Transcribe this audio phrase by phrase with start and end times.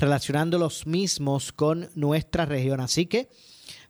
[0.00, 2.80] relacionando los mismos con nuestra región.
[2.80, 3.28] Así que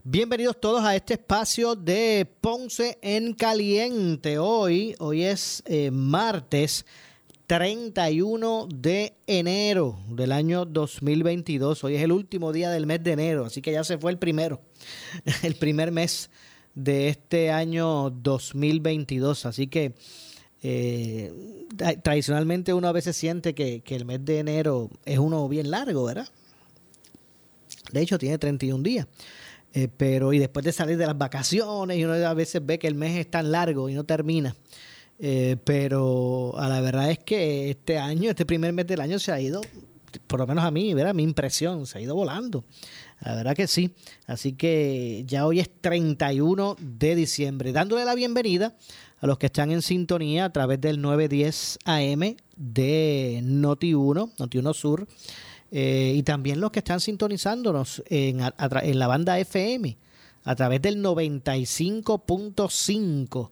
[0.03, 4.39] bienvenidos todos a este espacio de Ponce en Caliente.
[4.39, 6.85] Hoy, hoy es eh, martes
[7.47, 11.85] 31 de enero del año 2022.
[11.85, 14.19] Hoy es el último día del mes de enero, así que ya se fue el
[14.19, 14.61] primero,
[15.45, 16.29] el primer mes
[16.75, 19.47] de este año 2022.
[19.47, 19.95] Así que
[20.63, 21.33] eh,
[22.03, 26.29] tradicionalmente uno a veces siente que, el mes de enero es uno bien largo, ¿verdad?
[27.93, 29.07] De hecho, tiene 31 días.
[29.73, 32.89] Eh, pero y después de salir de las vacaciones, y uno a veces ve que
[32.89, 34.55] el mes es tan largo y no termina.
[35.19, 39.33] Eh, pero a la verdad es que este año, este primer mes del año se
[39.33, 39.61] ha ido,
[40.27, 41.15] por lo menos a mí, ¿verdad?
[41.15, 42.65] mi impresión, se ha ido volando.
[43.21, 43.95] La verdad que sí.
[44.27, 47.73] Así que ya hoy es 31 de diciembre.
[47.73, 48.77] Dándole la bienvenida
[49.21, 55.07] a los que están en sintonía a través del 910 AM de Noti1, Noti1 Sur.
[55.71, 59.97] Eh, y también los que están sintonizándonos en, en la banda FM
[60.45, 63.51] a través del 95.5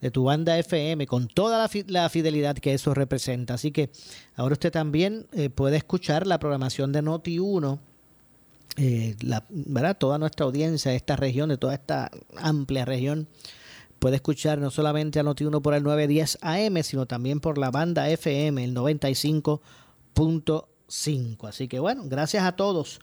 [0.00, 3.54] de tu banda FM con toda la, fidelidad que eso representa.
[3.54, 3.90] Así que
[4.34, 7.78] ahora usted también eh, puede escuchar la programación de Noti1,
[8.76, 9.96] eh, la, ¿verdad?
[9.96, 13.26] toda nuestra audiencia de esta región, de toda esta amplia región,
[13.98, 18.10] puede escuchar no solamente a Noti1 por el 910 AM, sino también por la banda
[18.10, 21.48] FM, el 95.5.
[21.48, 23.00] Así que bueno, gracias a todos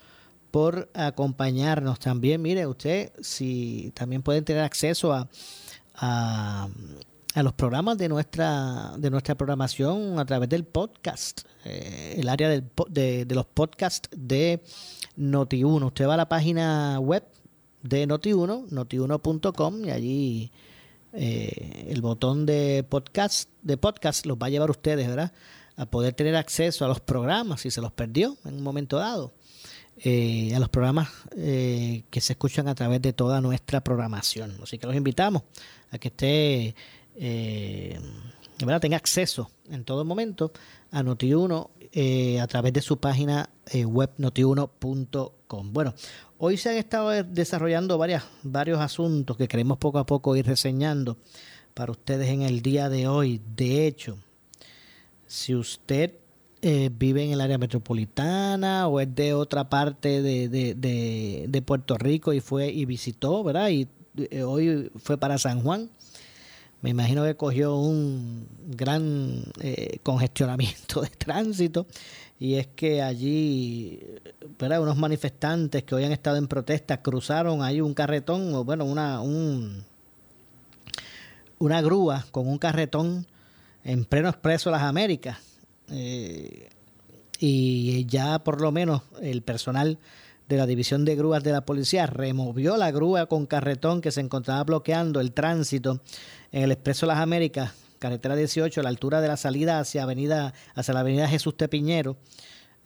[0.52, 2.40] por acompañarnos también.
[2.44, 5.28] Mire, usted si también pueden tener acceso a
[5.96, 6.70] a,
[7.36, 12.70] los programas de nuestra, de nuestra programación a través del podcast, eh, el área del,
[12.90, 14.62] de, los podcasts de
[15.18, 15.86] Noti1.
[15.86, 17.24] Usted va a la página web
[17.82, 20.52] de Noti1, noti1.com y allí
[21.14, 25.32] eh, el botón de podcast, de podcast los va a llevar ustedes, ¿verdad?
[25.76, 29.34] A poder tener acceso a los programas si se los perdió en un momento dado.
[29.98, 34.58] Eh, a los programas que se escuchan a través de toda nuestra programación.
[34.62, 35.44] Así que los invitamos
[35.92, 36.76] a que esté,
[37.16, 38.00] eh,
[38.60, 38.82] ¿verdad?
[38.82, 40.52] tenga acceso en todo momento
[40.92, 45.74] a Noti1 eh, a través de su página eh, web notiuno.com.
[45.74, 45.94] Bueno,
[46.40, 51.18] hoy se han estado desarrollando varias, varios asuntos que queremos poco a poco ir reseñando
[51.76, 53.42] para ustedes en el día de hoy.
[53.56, 54.18] De hecho,
[55.28, 56.16] si usted
[56.66, 61.98] eh, vive en el área metropolitana o es de otra parte de, de, de Puerto
[61.98, 63.68] Rico y fue y visitó, ¿verdad?
[63.68, 65.90] Y eh, hoy fue para San Juan.
[66.82, 71.86] Me imagino que cogió un gran eh, congestionamiento de tránsito
[72.40, 74.00] y es que allí,
[74.58, 79.20] unos manifestantes que hoy han estado en protesta cruzaron ahí un carretón, o bueno, una,
[79.20, 79.84] un,
[81.60, 83.28] una grúa con un carretón
[83.84, 85.53] en pleno expreso de las Américas.
[85.90, 86.70] Eh,
[87.40, 90.00] y ya por lo menos el personal
[90.48, 94.22] de la División de Grúas de la Policía removió la grúa con carretón que se
[94.22, 96.02] encontraba bloqueando el tránsito
[96.52, 100.54] en el Expreso Las Américas, carretera 18, a la altura de la salida hacia, avenida,
[100.76, 102.18] hacia la avenida Jesús Tepiñero,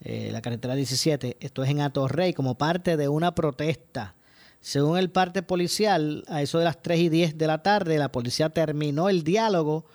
[0.01, 1.37] eh, la carretera 17.
[1.39, 4.15] Esto es en Atorrey, como parte de una protesta.
[4.61, 8.11] Según el parte policial, a eso de las 3 y 10 de la tarde, la
[8.11, 9.85] policía terminó el diálogo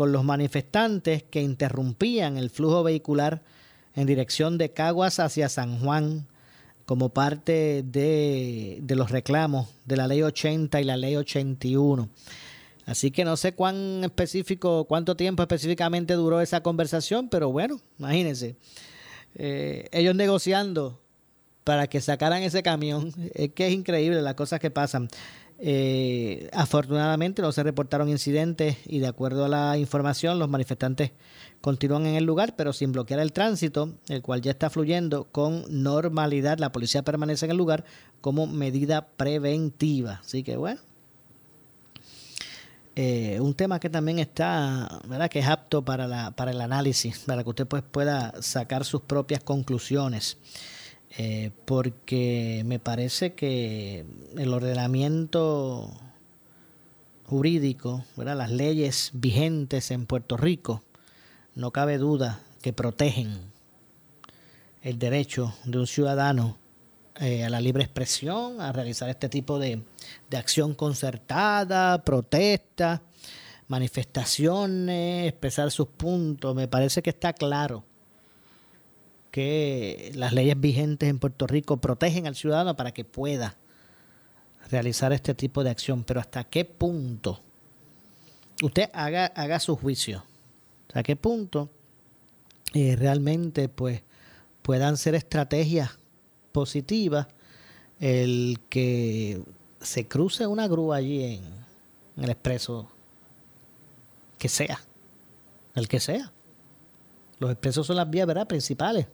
[0.00, 3.42] con los manifestantes que interrumpían el flujo vehicular
[3.94, 6.26] en dirección de Caguas hacia San Juan
[6.86, 12.08] como parte de, los reclamos de la ley 80 y la ley 81.
[12.86, 18.56] Así que no sé cuán específico, cuánto tiempo específicamente duró esa conversación, pero bueno, imagínense.
[19.34, 20.98] Eh, ellos negociando
[21.62, 23.12] para que sacaran ese camión.
[23.34, 25.08] Es que es increíble las cosas que pasan.
[25.62, 31.12] Eh, afortunadamente no se reportaron incidentes y de acuerdo a la información los manifestantes
[31.60, 35.64] continúan en el lugar pero sin bloquear el tránsito, el cual ya está fluyendo con
[35.68, 36.58] normalidad.
[36.58, 37.84] La policía permanece en el lugar
[38.22, 40.22] como medida preventiva.
[40.24, 40.80] Así que bueno,
[42.96, 45.28] eh, un tema que también está, ¿verdad?
[45.28, 49.02] Que es apto para, la, para el análisis, para que usted pues, pueda sacar sus
[49.02, 50.38] propias conclusiones.
[51.18, 54.04] Eh, porque me parece que
[54.38, 55.90] el ordenamiento
[57.26, 60.82] jurídico, las leyes vigentes en Puerto Rico,
[61.56, 63.50] no cabe duda que protegen
[64.82, 66.58] el derecho de un ciudadano
[67.16, 69.82] eh, a la libre expresión, a realizar este tipo de,
[70.30, 73.02] de acción concertada, protesta,
[73.66, 76.54] manifestaciones, expresar sus puntos.
[76.54, 77.84] Me parece que está claro
[79.30, 83.56] que las leyes vigentes en Puerto Rico protegen al ciudadano para que pueda
[84.70, 87.40] realizar este tipo de acción, pero hasta qué punto
[88.62, 90.24] usted haga, haga su juicio,
[90.88, 91.70] hasta qué punto
[92.74, 94.02] eh, realmente pues
[94.62, 95.98] puedan ser estrategias
[96.52, 97.26] positivas
[98.00, 99.42] el que
[99.80, 101.44] se cruce una grúa allí en,
[102.16, 102.90] en el expreso
[104.38, 104.80] que sea,
[105.74, 106.32] el que sea.
[107.38, 108.46] Los expresos son las vías ¿verdad?
[108.46, 109.06] principales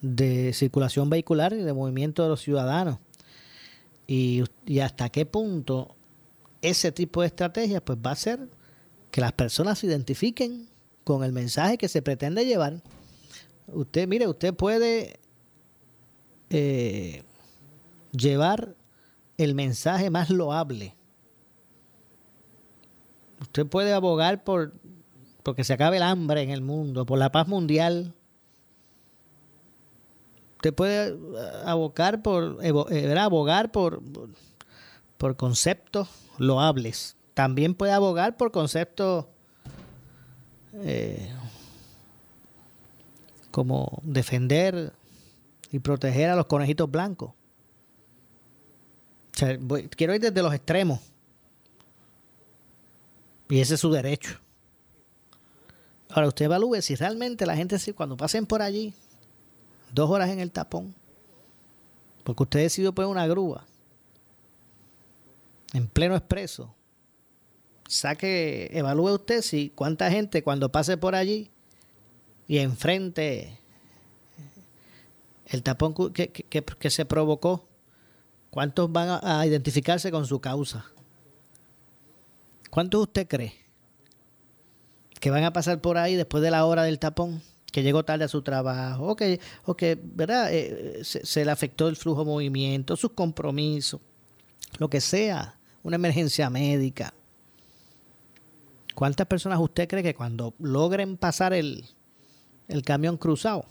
[0.00, 2.98] de circulación vehicular y de movimiento de los ciudadanos.
[4.06, 4.42] Y,
[4.82, 5.94] hasta qué punto
[6.62, 8.48] ese tipo de estrategia pues va a ser
[9.10, 10.68] que las personas se identifiquen
[11.04, 12.82] con el mensaje que se pretende llevar.
[13.68, 15.20] Usted, mire, usted puede
[16.50, 17.22] eh,
[18.12, 18.74] llevar
[19.38, 20.96] el mensaje más loable.
[23.40, 24.72] Usted puede abogar por
[25.42, 28.14] porque se acabe el hambre en el mundo, por la paz mundial,
[30.60, 31.16] usted puede eh,
[31.64, 34.02] abocar por, eh, abogar por,
[35.16, 37.16] por conceptos loables.
[37.32, 39.24] También puede abogar por conceptos
[40.74, 41.32] eh,
[43.50, 44.92] como defender
[45.72, 47.32] y proteger a los conejitos blancos.
[49.96, 51.00] quiero ir desde los extremos.
[53.48, 54.38] Y ese es su derecho.
[56.10, 58.94] Ahora usted evalúe si realmente la gente, cuando pasen por allí,
[59.92, 60.94] dos horas en el tapón,
[62.24, 63.64] porque usted decidió poner una grúa
[65.72, 66.74] en pleno expreso,
[67.88, 71.50] saque, evalúe usted si cuánta gente cuando pase por allí
[72.46, 73.58] y enfrente
[75.46, 77.68] el tapón que, que, se provocó,
[78.50, 80.84] cuántos van a, identificarse con su causa.
[82.70, 83.54] ¿Cuántos usted cree
[85.18, 87.42] que van a pasar por ahí después de la hora del tapón?
[87.70, 90.52] Que llegó tarde a su trabajo, o que, o que ¿verdad?
[90.52, 94.00] Eh, se, le afectó el flujo de movimiento, sus compromisos,
[94.78, 97.14] lo que sea, una emergencia médica.
[98.94, 101.84] ¿Cuántas personas usted cree que cuando logren pasar el,
[102.68, 103.64] el camión cruzado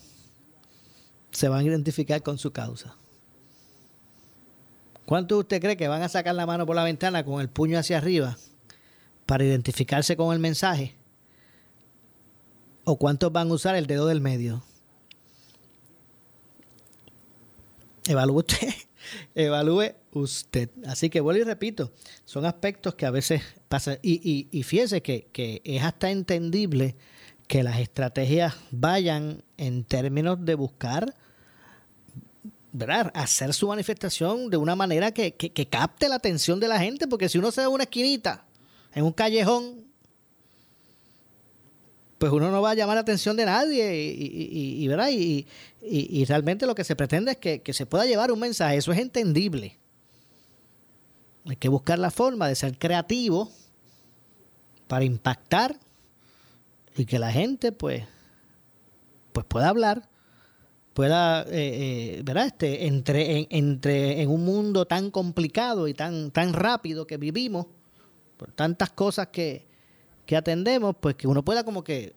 [1.31, 2.95] se van a identificar con su causa?
[5.05, 7.79] ¿Cuántos usted cree que van a sacar la mano por la ventana con el puño
[7.79, 8.37] hacia arriba
[9.25, 10.98] para identificarse con el mensaje?
[12.83, 14.63] O cuántos van a usar el dedo del medio.
[18.07, 18.73] Evalúe usted,
[19.35, 20.69] evalúe usted.
[20.85, 21.91] Así que vuelvo y repito,
[22.25, 23.99] son aspectos que a veces pasan.
[24.01, 26.95] Y, y, fíjese que, que es hasta entendible
[27.47, 31.15] que las estrategias vayan en términos de buscar
[32.71, 33.11] ¿verdad?
[33.15, 37.07] hacer su manifestación de una manera que, que, que, capte la atención de la gente,
[37.07, 38.45] porque si uno se da una esquinita,
[38.93, 39.88] en un callejón,
[42.19, 45.09] pues uno no va a llamar la atención de nadie y, y, ¿verdad?
[45.09, 45.45] y,
[46.25, 49.77] realmente lo que se pretende es que, se pueda llevar un mensaje, eso es entendible.
[51.45, 53.49] Hay que buscar la forma de ser creativo
[54.87, 55.79] para impactar
[56.97, 58.03] y que la gente pues,
[59.31, 60.09] pues pueda hablar,
[60.93, 61.47] pueda, eh,
[62.17, 62.47] eh, ¿verdad?
[62.47, 67.67] Este, entre, en, entre en un mundo tan complicado y tan, tan rápido que vivimos,
[68.35, 69.68] por tantas cosas que,
[70.29, 72.13] que atendemos, pues que uno pueda como que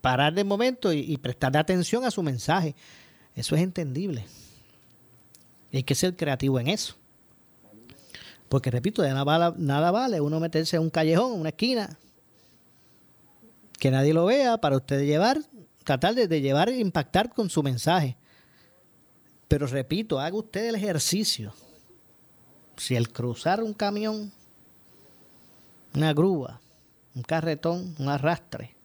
[0.00, 2.74] parar de momento y, prestarle atención a su mensaje.
[3.34, 4.24] Eso es entendible.
[5.70, 6.96] hay que ser creativo en eso.
[8.48, 11.98] Porque repito, de nada vale, nada vale uno meterse en un callejón, una esquina,
[13.78, 15.42] que nadie lo vea, para usted llevar,
[15.84, 18.16] tratar de, de llevar e impactar con su mensaje.
[19.48, 21.52] Pero repito, haga usted el ejercicio.
[22.78, 24.32] Si el cruzar un camión,
[25.92, 26.58] una grúa,
[27.14, 28.76] un carretón, un arrastre,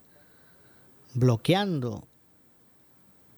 [1.13, 2.07] bloqueando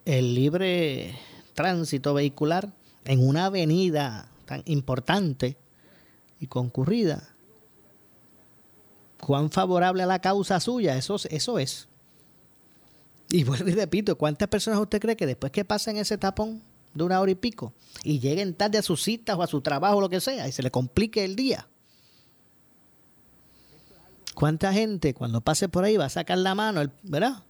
[0.06, 1.17] el libre
[1.53, 2.74] tránsito vehicular
[3.06, 5.58] en una avenida tan importante
[6.39, 7.36] y concurrida,
[9.20, 11.88] cuán favorable a la causa suya, eso, eso es.
[13.29, 16.63] Y vuelvo y repito, ¿cuántas personas usted cree que después que pasen ese tapón
[16.94, 19.98] de una hora y pico y lleguen tarde a sus citas o a su trabajo
[19.98, 21.67] o lo que sea y se le complique el día?
[24.38, 27.41] ¿Cuánta gente cuando pase por ahí va a sacar la mano, ¿verdad?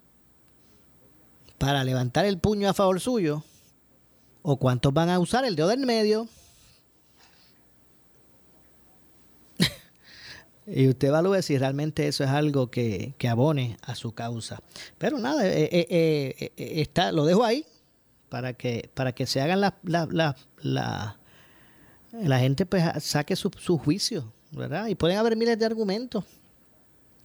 [1.57, 3.43] Para levantar el puño a favor suyo.
[4.41, 6.29] ¿O cuántos van a usar el dedo del medio?
[10.65, 14.61] y usted evalúe si realmente eso es algo que, abone a su causa.
[14.97, 17.65] Pero nada, eh, eh, eh, está, lo dejo ahí
[18.29, 21.17] para que, para que se hagan la, la, la,
[22.13, 24.87] la, gente pues saque su, su juicio, ¿verdad?
[24.87, 26.23] Y pueden haber miles de argumentos.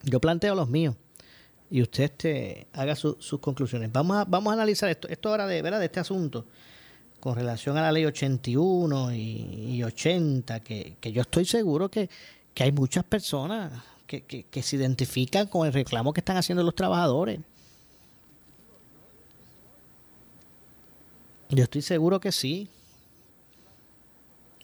[0.04, 0.96] Yo planteo los míos
[1.70, 3.90] y usted este, haga sus conclusiones.
[3.92, 5.78] Vamos a, vamos a analizar esto, esto ahora de, ¿verdad?
[5.78, 6.46] de este asunto
[7.18, 12.10] con relación a la ley 81 y, 80, que, yo estoy seguro que,
[12.58, 13.72] hay muchas personas
[14.06, 17.40] que, que, se identifican con el reclamo que están haciendo los trabajadores.
[21.48, 22.68] Yo estoy seguro que sí.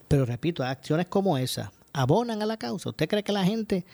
[0.08, 2.90] Pero repito, acciones como esa abonan a la causa.
[2.90, 3.84] ¿Usted cree que la gente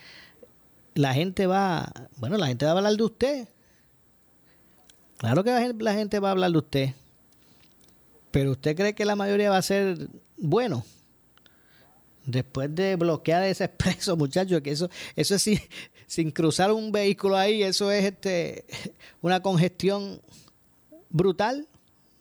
[0.95, 3.49] la gente va, bueno, la gente va a hablar de usted.
[5.19, 6.95] Claro que la gente va a hablar de usted.
[8.31, 10.85] Pero usted cree que la mayoría va a ser bueno.
[12.27, 15.61] Después de bloquear ese expreso, muchachos, que eso, eso es sin,
[16.07, 18.65] sin cruzar un vehículo ahí, eso es este
[19.21, 20.21] una congestión
[21.11, 21.69] brutal,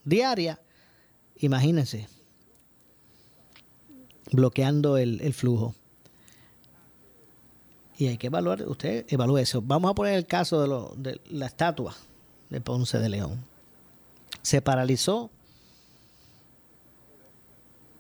[0.03, 0.60] diaria.
[1.38, 2.08] Imagínense,
[4.32, 5.75] bloqueando el flujo.
[7.98, 9.62] Y hay que evaluar, usted evalúe eso.
[9.62, 11.96] Vamos a poner el caso de, lo, de la estatua
[12.50, 13.44] de Ponce de León.
[14.42, 15.30] Se paralizó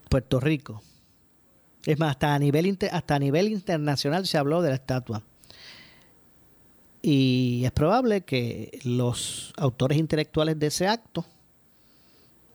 [0.09, 0.81] Puerto Rico.
[1.85, 5.21] Es más, hasta a nivel, hasta a nivel internacional se habló de la estatua.
[7.01, 11.25] Y es probable que los autores intelectuales de ese acto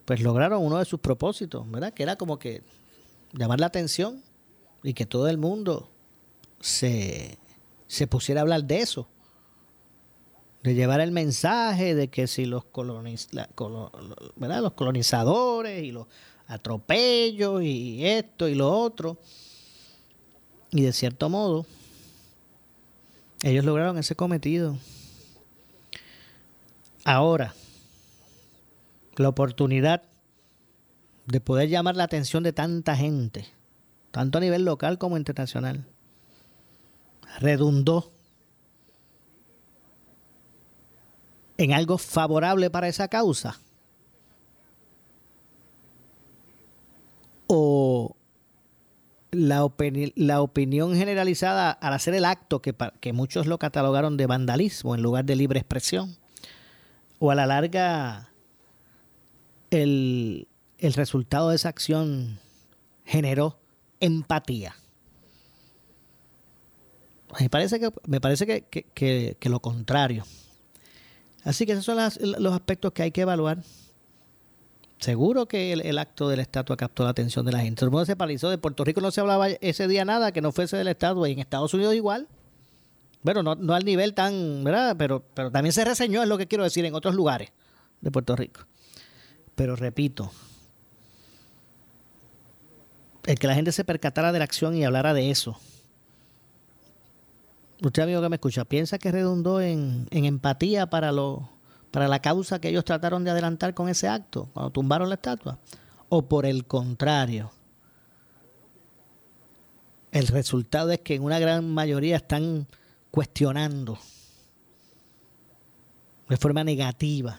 [0.07, 1.93] pues lograron uno de sus propósitos, ¿verdad?
[1.93, 2.63] Que era como que
[3.35, 4.23] llamar la atención
[4.83, 5.91] y que todo el mundo
[6.61, 7.39] se,
[8.09, 9.09] pusiera a hablar de eso,
[10.63, 16.07] de llevar el mensaje de que si los, los colonizadores y los
[16.47, 19.19] atropellos y esto y lo otro,
[20.71, 21.67] y de cierto modo,
[23.43, 24.77] ellos lograron ese cometido.
[27.05, 27.55] Ahora,
[29.17, 30.03] la oportunidad
[31.27, 33.47] de poder llamar la atención de tanta gente,
[34.11, 35.87] tanto a nivel local como internacional,
[37.39, 38.13] redundó
[41.57, 43.59] en algo favorable para esa causa?
[47.47, 48.15] ¿O
[49.31, 49.67] la,
[50.17, 55.03] la opinión generalizada al hacer el acto, que, que muchos lo catalogaron de vandalismo en
[55.03, 56.17] lugar de libre expresión?
[57.19, 58.31] ¿O a la larga
[59.71, 60.47] el,
[60.79, 62.39] el resultado de esa acción
[63.05, 63.59] generó
[64.01, 64.77] empatía?
[67.41, 70.25] Me parece que, me parece que, lo contrario.
[71.45, 73.59] Así que esos son los aspectos que hay que evaluar.
[74.99, 77.85] Seguro que el, acto de la estatua captó la atención de la gente.
[77.85, 78.51] el mundo se paralizó.
[78.51, 81.29] De Puerto Rico no se hablaba ese día nada que no fuese de la estatua.
[81.29, 82.27] Y en Estados Unidos igual.
[83.23, 84.97] Bueno, no, no al nivel tan, ¿verdad?
[84.99, 87.53] Pero, pero también se reseñó, es lo que quiero decir, en otros lugares
[88.01, 88.63] de Puerto Rico.
[89.55, 90.31] Pero repito,
[93.27, 95.59] el que la gente se percatara de la acción y hablara de eso
[97.83, 101.49] usted amigo que me escucha, ¿piensa que redundó en, empatía para, lo,
[101.91, 105.59] para la causa que ellos trataron de adelantar con ese acto, cuando tumbaron la estatua?
[106.09, 107.53] ¿O por el contrario?
[110.11, 112.67] El resultado es que en una gran mayoría están
[113.11, 113.99] cuestionando
[116.29, 117.39] de forma negativa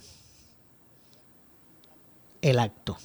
[2.41, 2.98] el acto.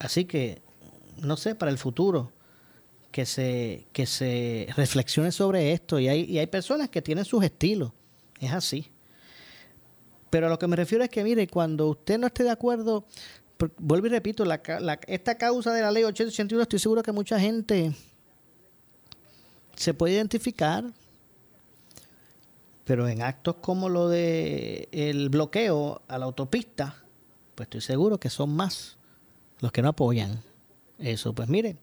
[0.00, 0.60] Así que,
[1.18, 2.32] no sé, para el futuro,
[3.12, 6.00] que se, que se reflexione sobre esto.
[6.00, 7.92] Y hay, y hay personas que tienen sus estilos.
[8.40, 8.90] Es así.
[10.30, 13.06] Pero a lo que me refiero es que, mire, cuando usted no esté de acuerdo,
[13.78, 14.60] vuelvo y repito, la,
[15.06, 17.94] esta causa de la ley 881, estoy seguro que mucha gente
[19.76, 20.84] se puede identificar,
[22.84, 27.04] pero en actos como lo de el bloqueo a la autopista,
[27.54, 28.96] pues estoy seguro que son más
[29.60, 30.42] los que no apoyan
[30.98, 31.34] eso.
[31.34, 31.76] Pues mire,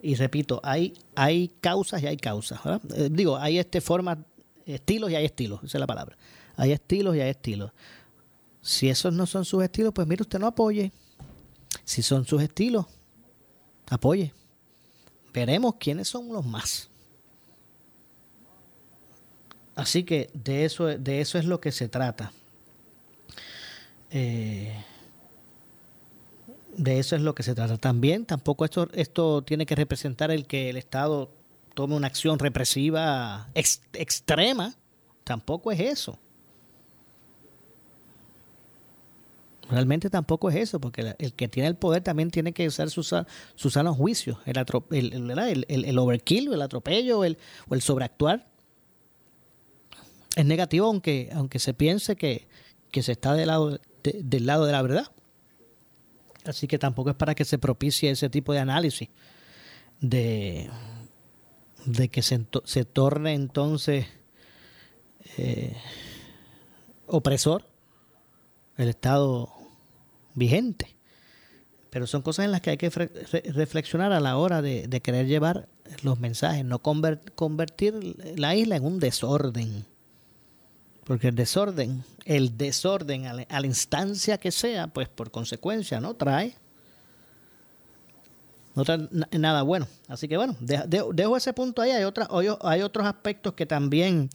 [0.00, 2.60] y repito, hay, hay causas y hay causas.
[2.94, 4.18] Eh, digo, hay este formas,
[4.64, 6.16] estilos y hay estilos, esa es la palabra.
[6.56, 7.72] Hay estilos y hay estilos.
[8.60, 10.92] Si esos no son sus estilos, pues mire, usted no apoye.
[11.84, 12.86] Si son sus estilos,
[13.88, 14.32] apoye.
[15.32, 16.88] Veremos quiénes son los más.
[19.74, 22.32] Así que de eso, de eso es lo que se trata.
[24.10, 24.72] Eh,
[26.78, 27.76] de eso es lo que se trata.
[27.76, 31.30] También tampoco esto, esto tiene que representar el que el Estado
[31.74, 34.74] tome una acción represiva extrema.
[35.24, 36.18] Tampoco es eso.
[39.68, 43.14] Realmente tampoco es eso, porque el, que tiene el poder también tiene que usar sus,
[43.54, 44.56] sus sanos juicios, el,
[44.90, 47.36] el, el, el, overkill, el atropello el,
[47.68, 48.48] o el sobreactuar.
[50.36, 52.48] Es negativo aunque, aunque se piense que,
[53.02, 55.12] se está del lado del lado de la verdad.
[56.44, 59.08] Así que tampoco es para que se propicie ese tipo de análisis
[60.00, 60.70] de,
[61.84, 64.06] de que se, se torne entonces
[65.36, 65.76] eh,
[67.06, 67.64] opresor
[68.76, 69.52] el Estado
[70.34, 70.96] vigente.
[71.90, 75.68] Pero son cosas en las que hay que reflexionar a la hora de, querer llevar
[76.02, 79.86] los mensajes, no convertir la isla en un desorden.
[81.08, 86.54] Porque el desorden, el desorden a la, instancia que sea, pues por consecuencia no trae,
[88.74, 89.88] no trae nada bueno.
[90.06, 91.92] Así que bueno, dejo, ese punto ahí.
[91.92, 92.04] Hay,
[92.60, 94.28] hay otros aspectos que también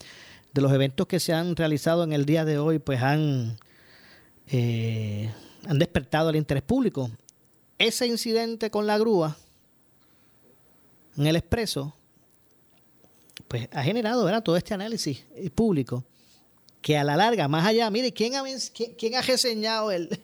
[0.52, 3.56] de los eventos que se han realizado en el día de hoy, pues han
[4.48, 5.32] eh,
[5.68, 7.08] despertado el interés público.
[7.78, 9.36] Ese incidente con la grúa
[11.16, 11.94] en el expreso,
[13.46, 16.02] pues ha generado todo este análisis público
[16.84, 18.42] que a la larga, más allá, mire, ¿quién ha,
[18.98, 20.20] quién, ha reseñado el,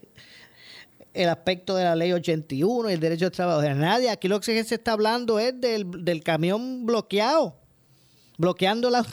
[1.14, 3.62] el aspecto de la ley 81 y el derecho de trabajo?
[3.62, 7.56] Nadie, aquí lo que se está hablando es del, camión bloqueado,
[8.36, 9.06] bloqueando la,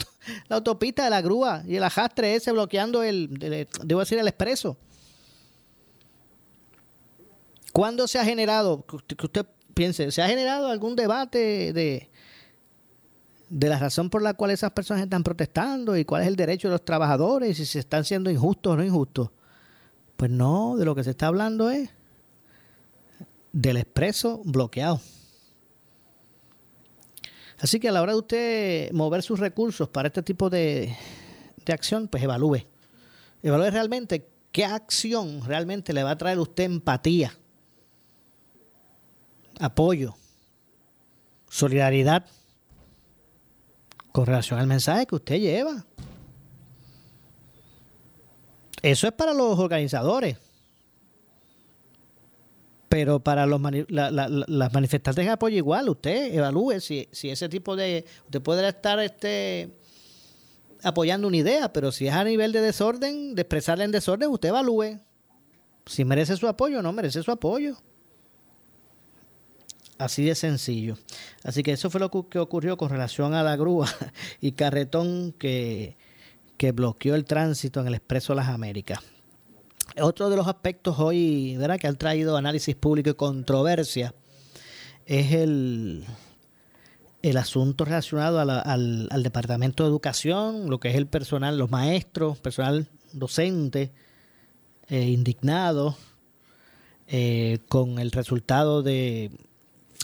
[0.50, 3.30] autopista de la grúa y el ajastre ese bloqueando el,
[3.82, 4.76] debo decir, el expreso.
[7.72, 12.10] ¿Cuándo se ha generado, que usted piense, se ha generado algún debate de,
[13.48, 16.68] de la razón por la cual esas personas están protestando y cuál es el derecho
[16.68, 19.30] de los trabajadores y si se están siendo injustos o no injustos?
[20.16, 21.90] Pues no, de lo que se está hablando es
[23.52, 25.00] del expreso bloqueado.
[27.60, 30.94] Así que a la hora de usted mover sus recursos para este tipo de,
[31.64, 32.66] de acción, pues evalúe.
[33.42, 37.32] Evalúe realmente qué acción realmente le va a traer a usted empatía
[39.60, 40.14] apoyo,
[41.48, 42.26] solidaridad
[44.12, 45.84] con relación al mensaje que usted lleva.
[48.82, 50.38] Eso es para los organizadores.
[52.88, 58.04] Pero para los las manifestantes de apoyo igual, usted evalúe si, si ese tipo de...
[58.24, 59.76] Usted puede estar este,
[60.82, 64.48] apoyando una idea, pero si es a nivel de desorden, de expresarle en desorden, usted
[64.48, 65.00] evalúe
[65.84, 67.76] si merece su apoyo o no merece su apoyo.
[69.98, 70.96] Así de sencillo.
[71.42, 73.88] Así que eso fue lo que ocurrió con relación a la grúa
[74.40, 75.96] y carretón que,
[76.72, 79.00] bloqueó el tránsito en el Expreso Las Américas.
[80.00, 81.78] Otro de los aspectos hoy ¿verdad?
[81.78, 84.14] que han traído análisis público y controversia
[85.06, 86.04] es el,
[87.22, 92.88] el asunto relacionado al, Departamento de Educación, lo que es el personal, los maestros, personal
[93.12, 93.90] docente,
[94.88, 95.96] eh, indignado
[97.08, 99.30] eh, con el resultado de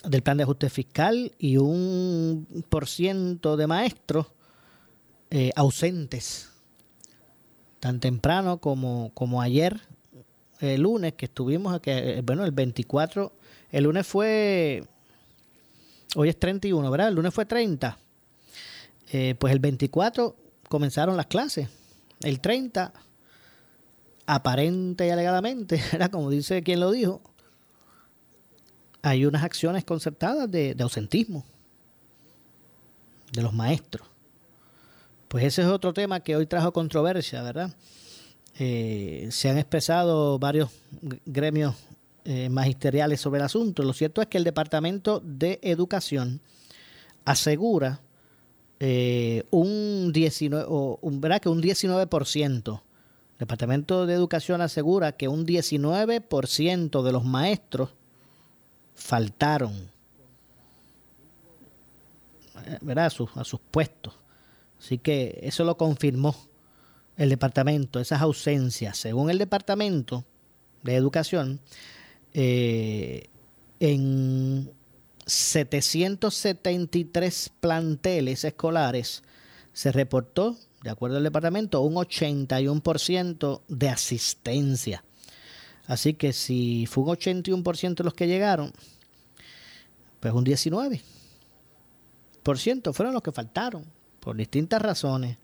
[0.02, 4.26] del plan de ajuste fiscal y un por ciento de maestros
[5.30, 6.50] eh, ausentes,
[7.80, 9.80] tan temprano como, como ayer,
[10.60, 13.32] el lunes, que estuvimos, que, eh, bueno, el 24,
[13.70, 14.84] el lunes fue,
[16.16, 17.08] hoy es 31, ¿verdad?
[17.08, 17.98] El lunes fue 30.
[19.12, 20.36] Eh, pues el 24
[20.68, 21.68] comenzaron las clases.
[22.20, 22.92] El 30,
[24.26, 27.20] aparente y alegadamente, era como dice quien lo dijo,
[29.04, 31.44] hay unas acciones concertadas de, ausentismo
[33.32, 34.08] de los maestros.
[35.28, 37.76] Pues ese es otro tema que hoy trajo controversia, ¿verdad?
[38.58, 40.70] Eh, se han expresado varios
[41.26, 41.74] gremios
[42.24, 43.82] eh, magisteriales sobre el asunto.
[43.82, 46.40] Lo cierto es que el Departamento de Educación
[47.26, 48.00] asegura
[48.80, 51.42] eh, un 19, o, ¿verdad?
[51.42, 52.80] que un 19%.
[53.32, 57.90] El Departamento de Educación asegura que un 19% de los maestros
[58.94, 59.94] faltaron
[62.80, 63.06] ¿verdad?
[63.06, 64.14] A, sus, a sus puestos.
[64.78, 66.36] Así que eso lo confirmó
[67.16, 68.98] el departamento, esas ausencias.
[68.98, 70.24] Según el departamento
[70.82, 71.60] de educación,
[72.32, 73.28] eh,
[73.80, 74.72] en
[75.26, 79.22] 773 planteles escolares
[79.72, 85.02] se reportó, de acuerdo al departamento, un 81% de asistencia.
[85.86, 88.72] Así que si fue un 81% los que llegaron,
[90.20, 93.84] Pues un 19% fueron los que faltaron,
[94.20, 95.36] por distintas razones.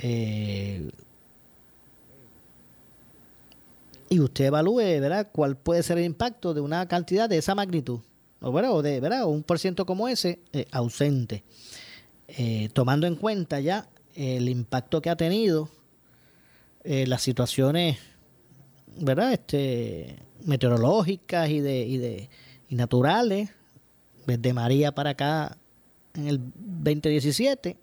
[0.00, 0.90] Eh,
[4.08, 8.00] y usted evalúe, ¿verdad?, cuál puede ser el impacto de una cantidad de esa magnitud,
[8.40, 8.82] o, ¿verdad?
[8.82, 9.26] de ¿verdad?
[9.26, 11.44] un por ciento como ese eh, ausente,
[12.28, 15.68] eh, tomando en cuenta ya el impacto que ha tenido
[16.84, 17.98] eh, las situaciones,
[18.98, 22.28] ¿verdad?, este, meteorológicas y de, y de
[22.68, 23.50] y naturales,
[24.26, 25.56] desde María para acá
[26.14, 27.76] en el 2017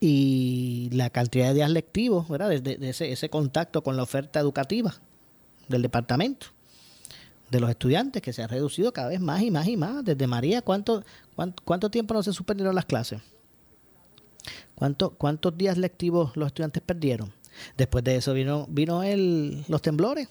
[0.00, 2.52] y la cantidad de días lectivos, ¿verdad?
[2.52, 4.94] Ese, ese, contacto con la oferta educativa
[5.68, 6.48] del departamento,
[7.50, 10.04] de los estudiantes, que se ha reducido cada vez más y más y más.
[10.04, 11.04] Desde María, ¿cuánto,
[11.64, 13.20] cuánto, tiempo no se suspendieron las clases?
[14.74, 17.32] ¿Cuánto, ¿Cuántos días lectivos los estudiantes perdieron?
[17.76, 20.28] Después de eso vino, vino el, los temblores.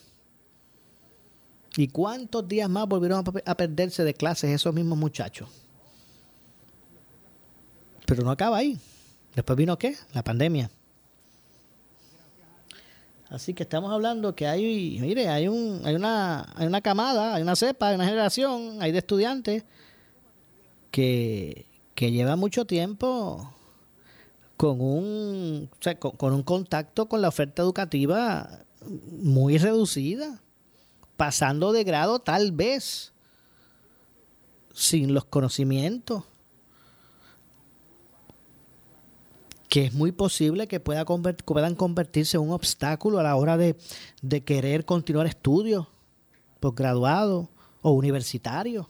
[1.76, 5.48] ¿Y cuántos días más volvieron a perderse de clases esos mismos muchachos?
[8.06, 8.80] Pero no acaba ahí.
[9.36, 9.96] Después vino qué?
[10.14, 10.72] La pandemia.
[13.30, 17.44] Así que estamos hablando que hay, mire, hay un, hay una, hay una camada, hay
[17.44, 19.66] una cepa, hay una generación, hay de estudiantes
[20.92, 23.54] que, que lleva mucho tiempo
[24.58, 25.70] con un,
[26.18, 28.66] con un contacto con la oferta educativa
[29.22, 30.42] muy reducida,
[31.16, 33.14] pasando de grado tal vez
[34.74, 36.24] sin los conocimientos
[39.70, 43.76] que es muy posible que pueda puedan convertirse en un obstáculo a la hora de,
[44.46, 45.88] querer continuar estudios
[46.60, 47.48] posgraduados
[47.82, 48.88] o universitarios.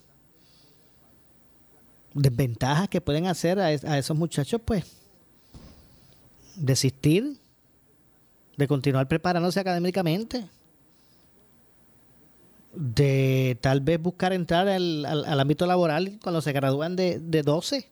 [2.14, 4.86] Desventajas que pueden hacer a, esos muchachos, pues,
[6.58, 7.40] desistir
[8.58, 10.50] de continuar preparándose académicamente,
[12.74, 17.90] de tal vez buscar entrar al, al, ámbito laboral cuando se gradúan de, de 12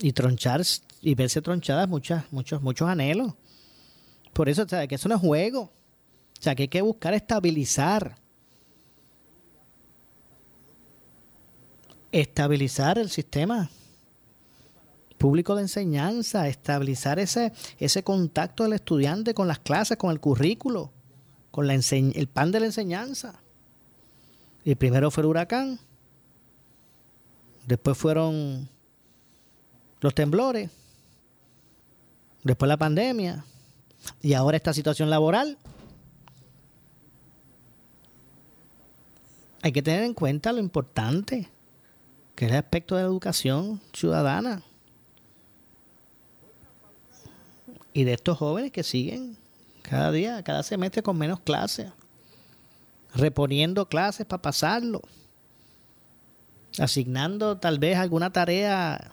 [0.00, 0.62] y tronchar
[1.00, 3.34] y verse tronchadas muchas, muchos, muchos anhelos.
[4.32, 5.60] Por eso, o sea, que eso no es juego.
[5.62, 8.16] O sea, que hay que buscar estabilizar.
[12.12, 13.70] Estabilizar el sistema
[15.18, 20.92] público de enseñanza, estabilizar ese, ese contacto del estudiante con las clases, con el currículo,
[21.50, 23.40] con la el pan de la enseñanza.
[24.64, 25.80] Y primero fue el huracán,
[27.66, 28.68] después fueron
[30.00, 30.70] los temblores,
[32.44, 33.44] después la pandemia
[34.22, 35.58] y ahora esta situación laboral.
[39.62, 41.50] Hay que tener en cuenta lo importante,
[42.36, 44.62] que es el aspecto de la educación ciudadana.
[47.92, 49.36] Y de estos jóvenes que siguen
[49.82, 51.90] cada día, cada semestre con menos clases,
[53.14, 55.02] reponiendo clases para pasarlo,
[56.78, 59.10] asignando tal vez alguna tarea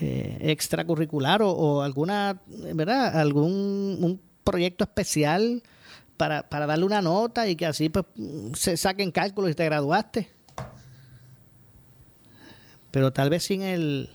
[0.00, 3.18] eh, extracurricular o, alguna, ¿verdad?
[3.18, 5.62] Algún un proyecto especial
[6.16, 8.04] para, darle una nota y que así pues,
[8.54, 10.30] se saquen cálculos y te graduaste.
[12.90, 14.10] Pero tal vez sin el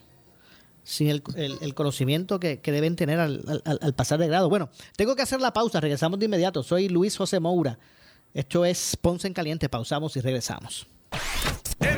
[0.84, 4.50] sin el, el, conocimiento que, deben tener al, al, pasar de grado.
[4.50, 6.64] Bueno, tengo que hacer la pausa, regresamos de inmediato.
[6.64, 7.80] Soy Luis José Moura.
[8.34, 10.88] Esto es Ponce en Caliente, pausamos y regresamos.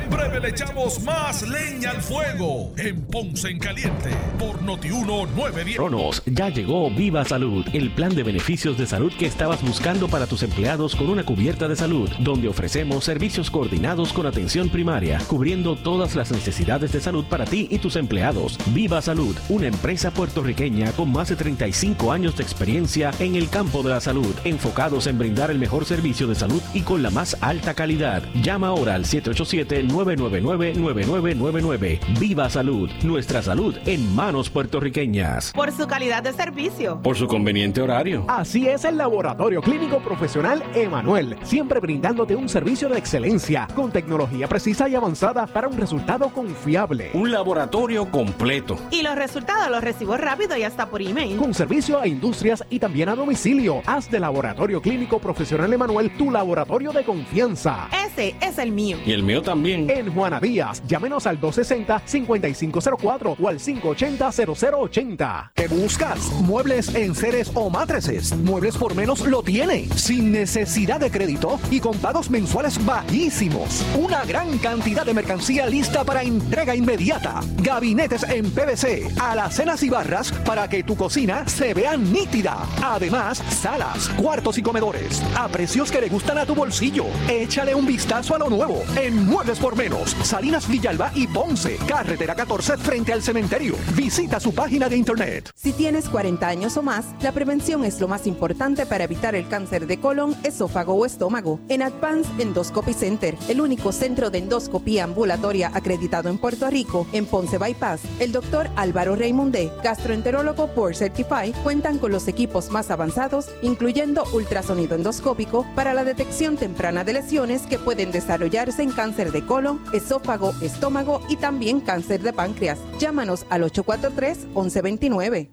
[0.06, 5.76] En breve le echamos más leña al fuego en Ponce en Caliente por Notiuno 910.
[5.76, 10.28] Cronos, ya llegó Viva Salud, el plan de beneficios de salud que estabas buscando para
[10.28, 15.74] tus empleados con una cubierta de salud, donde ofrecemos servicios coordinados con atención primaria, cubriendo
[15.74, 18.58] todas las necesidades de salud para ti y tus empleados.
[18.66, 23.82] Viva Salud, una empresa puertorriqueña con más de 35 años de experiencia en el campo
[23.82, 27.36] de la salud, enfocados en brindar el mejor servicio de salud y con la más
[27.40, 28.22] alta calidad.
[28.40, 32.18] Llama ahora al 787 999-9999.
[32.18, 35.52] Viva Salud, nuestra salud en manos puertorriqueñas.
[35.52, 37.00] Por su calidad de servicio.
[37.02, 38.24] Por su conveniente horario.
[38.28, 44.48] Así es el Laboratorio Clínico Profesional Emanuel, siempre brindándote un servicio de excelencia, con tecnología
[44.48, 47.10] precisa y avanzada para un resultado confiable.
[47.14, 48.78] Un laboratorio completo.
[48.90, 51.36] Y los resultados los recibo rápido y hasta por email.
[51.36, 53.82] Con servicio a industrias y también a domicilio.
[53.86, 57.88] Haz de Laboratorio Clínico Profesional Emanuel tu laboratorio de confianza.
[58.06, 58.98] Ese es el mío.
[59.06, 65.50] Y el mío también En Juana Díaz, llámenos al 260-5504 o al 580-0080.
[65.54, 66.32] ¿Qué buscas?
[66.42, 68.36] Muebles en seres o matrices.
[68.36, 69.88] Muebles por menos lo tiene.
[69.94, 73.86] Sin necesidad de crédito y con pagos mensuales bajísimos.
[73.96, 77.40] Una gran cantidad de mercancía lista para entrega inmediata.
[77.62, 82.58] Gabinetes en PVC, alacenas y barras para que tu cocina se vea nítida.
[82.82, 85.22] Además, salas, cuartos y comedores.
[85.36, 87.04] A precios que le gustan a tu bolsillo.
[87.28, 92.34] Échale un vistazo a lo nuevo en Muebles por Menos, Salinas Villalba y Ponce, carretera
[92.34, 93.74] 14 frente al cementerio.
[93.94, 95.50] Visita su página de internet.
[95.54, 99.48] Si tienes 40 años o más, la prevención es lo más importante para evitar el
[99.48, 101.60] cáncer de colon, esófago o estómago.
[101.68, 107.26] En Advance Endoscopy Center, el único centro de endoscopía ambulatoria acreditado en Puerto Rico, en
[107.26, 113.48] Ponce Bypass, el doctor Álvaro Raymondé, gastroenterólogo por Certify, cuentan con los equipos más avanzados,
[113.60, 119.44] incluyendo ultrasonido endoscópico para la detección temprana de lesiones que pueden desarrollarse en cáncer de
[119.44, 122.78] colon, esófago, estómago y también cáncer de páncreas.
[122.98, 125.48] Llámanos al 843-1129.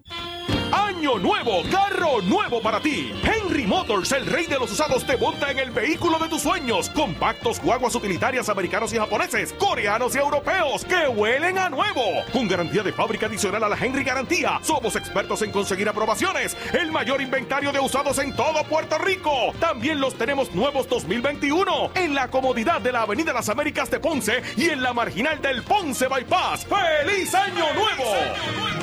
[0.74, 3.14] Año nuevo, carro nuevo para ti.
[3.24, 6.90] Henry Motors, el rey de los usados, te monta en el vehículo de tus sueños.
[6.90, 12.02] Compactos, guaguas utilitarias americanos y japoneses, coreanos y europeos que huelen a nuevo.
[12.32, 14.60] Con garantía de fábrica adicional a la Henry Garantía.
[14.64, 16.58] Somos expertos en conseguir aprobaciones.
[16.74, 19.54] El mayor inventario de usados en todo Puerto Rico.
[19.60, 24.42] También los tenemos nuevos 2021 en la comodidad de la Avenida Las Américas de Ponce
[24.58, 26.66] y en la marginal del Ponce Bypass.
[26.66, 28.83] ¡Feliz Año Nuevo!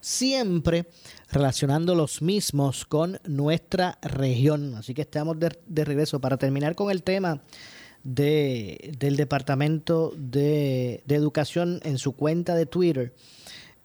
[0.00, 0.86] siempre
[1.30, 4.74] relacionando los mismos con nuestra región.
[4.74, 7.42] Así que estamos de, de regreso para terminar con el tema
[8.02, 13.14] de, del Departamento de, Educación en su cuenta de Twitter.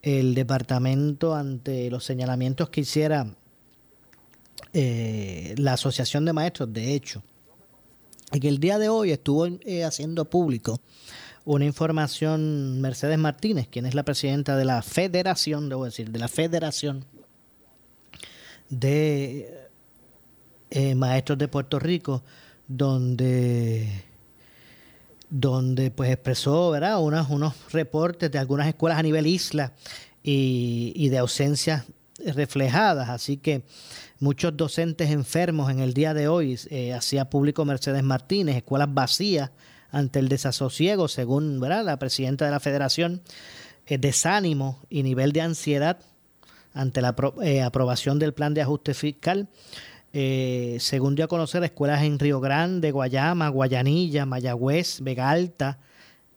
[0.01, 3.35] El departamento ante los señalamientos que hiciera
[4.73, 7.23] eh, la Asociación de Maestros, de hecho,
[8.39, 10.79] que el día de hoy estuvo eh, haciendo público
[11.45, 16.27] una información Mercedes Martínez, quien es la presidenta de la Federación, debo decir, de la
[16.27, 17.05] Federación
[18.69, 19.69] de
[20.71, 22.23] eh, Maestros de Puerto Rico,
[22.67, 24.03] donde
[25.29, 27.01] donde pues expresó ¿verdad?
[27.01, 29.73] Unos, unos reportes de algunas escuelas a nivel isla
[30.23, 31.85] y, y de ausencias
[32.19, 33.09] reflejadas.
[33.09, 33.63] Así que
[34.19, 39.51] muchos docentes enfermos en el día de hoy, eh, hacía público Mercedes Martínez, escuelas vacías
[39.95, 43.21] ante el desasosiego, según la presidenta de la federación,
[43.87, 45.99] eh, desánimo y nivel de ansiedad
[46.73, 49.47] ante la eh, aprobación del plan de ajuste fiscal.
[50.11, 55.79] Eh, según dio a conocer, escuelas en Río Grande, Guayama, Guayanilla, Mayagüez, Vega Alta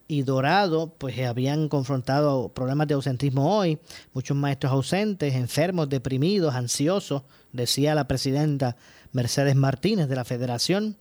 [0.07, 3.81] y Dorado, pues habían confrontado problemas de ausentismo hoy,
[4.15, 8.77] muchos maestros ausentes, enfermos, deprimidos, ansiosos, decía la presidenta
[9.11, 10.97] Mercedes Martínez de la Federación.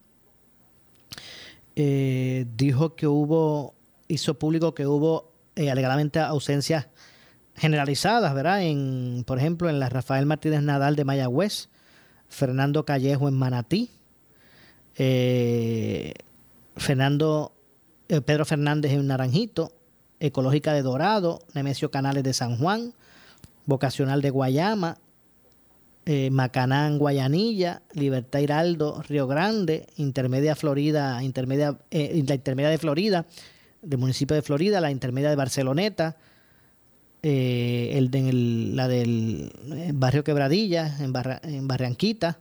[1.79, 3.75] Eh, dijo que hubo,
[4.07, 6.87] hizo público que hubo eh, alegadamente ausencias
[7.55, 8.63] generalizadas, ¿verdad?
[8.63, 11.69] En, por ejemplo, en la Rafael Martínez Nadal de Mayagüez,
[12.29, 13.91] Fernando Callejo en Manatí,
[14.99, 16.13] Eh,
[16.75, 17.53] Fernando,
[18.09, 19.71] eh, Pedro Fernández en Naranjito,
[20.19, 22.93] Ecológica de Dorado, Nemesio Canales de San Juan,
[23.67, 24.97] Vocacional de Guayama,
[26.09, 33.25] eh, Macanán, Guayanilla, Libertad Hiraldo, Río Grande, Intermedia Florida, Intermedia, eh, la Intermedia de Florida,
[33.81, 36.15] del municipio de Florida, la Intermedia de Barceloneta,
[37.23, 41.11] eh, el, de, la del eh, barrio Quebradilla, en,
[41.43, 42.39] en Barranquita,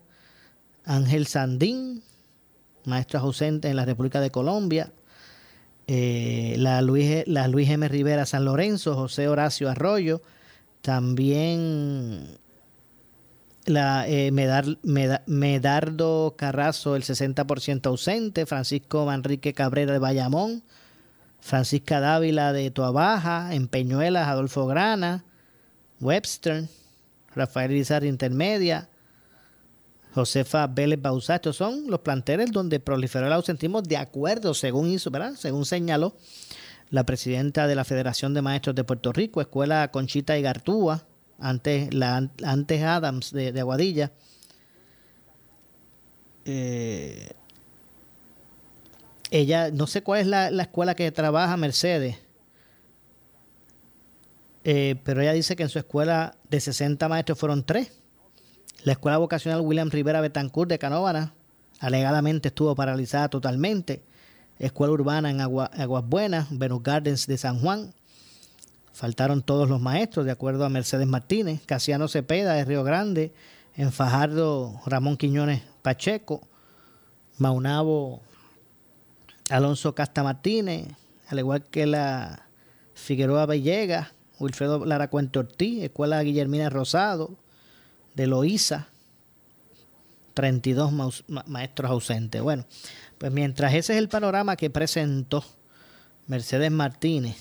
[0.85, 2.05] Ángel Sandín,
[2.85, 4.93] maestro ausente en la República de Colombia,
[5.89, 7.89] la, Luis, la Luis M.
[7.89, 10.23] Rivera San Lorenzo, José Horacio Arroyo,
[10.83, 12.39] también
[13.67, 20.63] la, eh, Medar, Medar, Medardo Carrazo, el 60% ausente, Francisco Manrique Cabrera de Bayamón,
[21.41, 25.25] Francisca Dávila de Toabaja, en Peñuelas, Adolfo Grana,
[26.01, 26.69] Webster,
[27.35, 28.89] Rafael Izarri Intermedia,
[30.15, 31.37] Josefa Vélez Bausá.
[31.37, 35.35] Estos son los planteles donde proliferó el ausentismo de acuerdo, según hizo, ¿verdad?
[35.37, 36.17] Según señaló
[36.91, 41.05] la presidenta de la Federación de Maestros de Puerto Rico, Escuela Conchita y Gartúa,
[41.39, 44.13] antes, la, antes Adams de, Aguadilla.
[46.45, 47.31] Eh,
[49.31, 52.17] ella, no sé cuál es la, la escuela que trabaja Mercedes,
[54.69, 57.93] eh, pero ella dice que en su escuela de 60 maestros fueron tres.
[58.83, 61.35] La escuela vocacional William Rivera Betancourt de Canóvana
[61.79, 64.03] alegadamente estuvo paralizada totalmente.
[64.59, 67.95] Escuela urbana en Agua, Aguas Buenas, Venus Gardens de San Juan.
[68.97, 71.61] Faltaron todos los maestros, de acuerdo a Mercedes Martínez.
[71.67, 73.35] Casiano Cepeda de Río Grande.
[73.75, 76.49] En Fajardo, Ramón Quiñones Pacheco.
[77.37, 78.23] Maunabo,
[79.51, 80.89] Alonso Casta Martínez.
[81.29, 82.47] Al igual que la
[82.95, 84.15] Figueroa Villegas.
[84.39, 85.85] Wilfredo Lara Cuento Ortiz.
[85.85, 87.37] Escuela Guillermina Rosado.
[88.15, 88.89] De Loíza.
[90.33, 92.41] 32 ma maestros ausentes.
[92.41, 92.65] Bueno,
[93.19, 95.45] pues mientras ese es el panorama que presentó
[96.29, 97.37] Mercedes Martínez,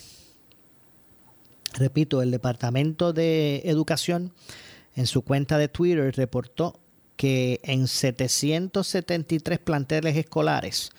[1.76, 4.32] repito, el Departamento de Educación
[4.94, 6.80] en su cuenta de Twitter reportó
[7.16, 10.90] que en 773 planteles escolares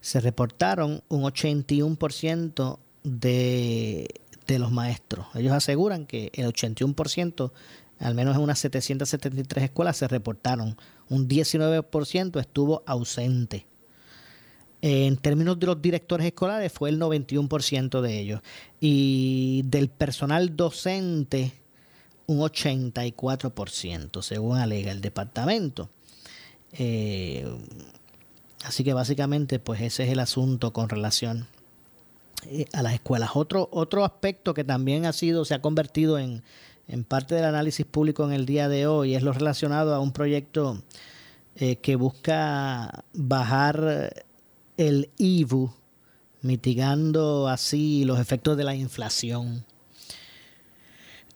[0.00, 4.08] se reportaron un 81% de,
[4.46, 5.26] de los maestros.
[5.34, 7.52] Ellos aseguran que el 81%,
[7.98, 10.76] al menos en unas 773 escuelas, se reportaron.
[11.08, 13.66] Un 19% estuvo ausente.
[14.88, 18.40] En términos de los directores escolares fue el 91% de ellos.
[18.78, 21.52] Y del personal docente,
[22.26, 25.90] un 84%, según alega el departamento.
[26.70, 27.52] Eh,
[28.62, 31.48] así que básicamente, pues ese es el asunto con relación
[32.44, 33.30] eh, a las escuelas.
[33.34, 36.44] Otro, otro aspecto que también ha sido, se ha convertido en,
[36.86, 40.12] en parte del análisis público en el día de hoy es lo relacionado a un
[40.12, 40.80] proyecto
[41.56, 44.25] eh, que busca bajar
[44.76, 45.72] el IVU,
[46.42, 49.64] mitigando así los efectos de la inflación.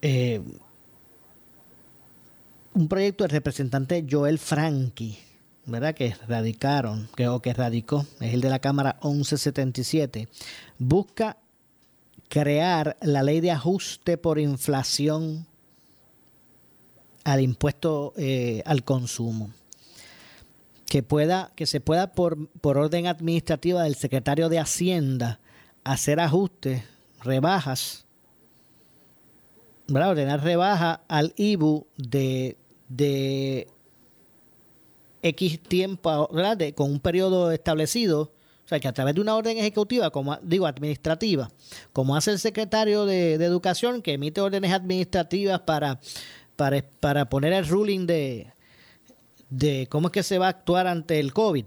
[0.02, 0.40] Eh,
[2.74, 5.18] un proyecto del representante Joel Franchi,
[5.66, 5.94] ¿verdad?
[5.94, 10.28] Que radicaron, que, o que radicó, es el de la Cámara 1177,
[10.78, 11.36] busca
[12.28, 15.46] crear la ley de ajuste por inflación
[17.24, 19.50] al impuesto eh, al consumo
[20.90, 25.38] que pueda que se pueda por, por orden administrativa del secretario de Hacienda
[25.84, 26.82] hacer ajustes,
[27.22, 28.06] rebajas,
[29.86, 30.10] ¿verdad?
[30.10, 32.56] ordenar rebaja al IBU de,
[32.88, 33.68] de
[35.22, 36.58] X tiempo, ¿verdad?
[36.74, 38.22] Con un periodo establecido,
[38.64, 41.52] o sea, que a través de una orden ejecutiva, como digo, administrativa,
[41.92, 46.00] como hace el secretario de, de Educación, que emite órdenes administrativas para,
[46.56, 48.52] para, para poner el ruling de,
[49.50, 51.66] de cómo es que se va a actuar ante el COVID,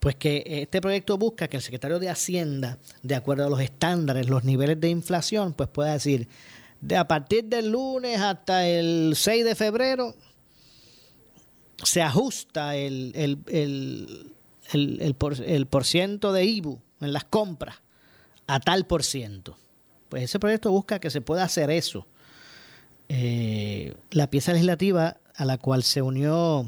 [0.00, 4.28] pues que este proyecto busca que el secretario de Hacienda, de acuerdo a los estándares,
[4.28, 6.28] los niveles de inflación, pues pueda decir,
[6.80, 10.14] de a partir del lunes hasta el 6 de febrero,
[11.84, 17.76] se ajusta el, el, el, el, por, de IBU en las compras
[18.46, 19.56] a tal por ciento.
[20.08, 22.06] Pues ese proyecto busca que se pueda hacer eso.
[23.08, 26.66] Eh, la pieza legislativa a la cual se unió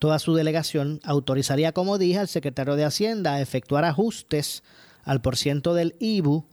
[0.00, 4.64] toda su delegación autorizaría, como dije, al secretario de Hacienda a efectuar ajustes
[5.04, 6.46] al porciento del IBU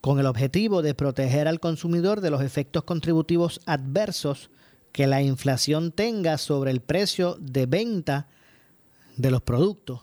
[0.00, 4.50] con el objetivo de proteger al consumidor de los efectos contributivos adversos
[4.92, 8.28] que la inflación tenga sobre el precio de venta
[9.16, 10.00] de los productos.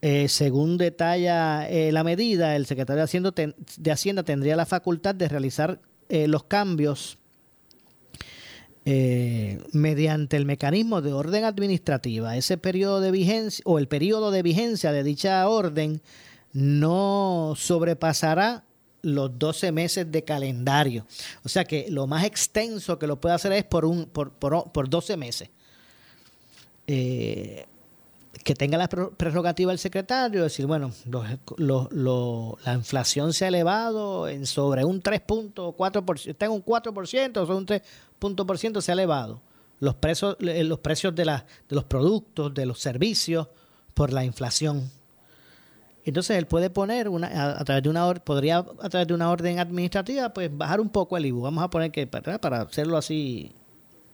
[0.00, 5.80] Eh, según detalla eh, la medida, el secretario de Hacienda, tendría la facultad de realizar
[6.08, 7.18] eh, los cambios
[8.88, 14.44] eh, mediante el mecanismo de orden administrativa, ese periodo de vigencia o el periodo de
[14.44, 16.00] vigencia de dicha orden
[16.52, 18.62] no sobrepasará
[19.02, 21.04] los 12 meses de calendario.
[21.44, 24.70] O sea que lo más extenso que lo puede hacer es por, un, por, por,
[24.70, 25.50] por 12 meses.
[26.86, 27.66] Eh,
[28.44, 30.92] que tenga la prerrogativa el secretario, decir, bueno,
[31.56, 37.66] la inflación se ha elevado en sobre un 3.4%, está en un 4%, sobre un
[37.66, 37.82] 3%
[38.80, 39.42] se ha elevado.
[39.78, 43.48] Los precios, eh, los precios de, la, de los productos, de los servicios,
[43.94, 44.90] por la inflación.
[46.04, 49.58] Entonces él puede poner una, a, través de una podría a través de una orden
[49.58, 51.40] administrativa, pues bajar un poco el IBU.
[51.40, 53.52] Vamos a poner que para, para hacerlo así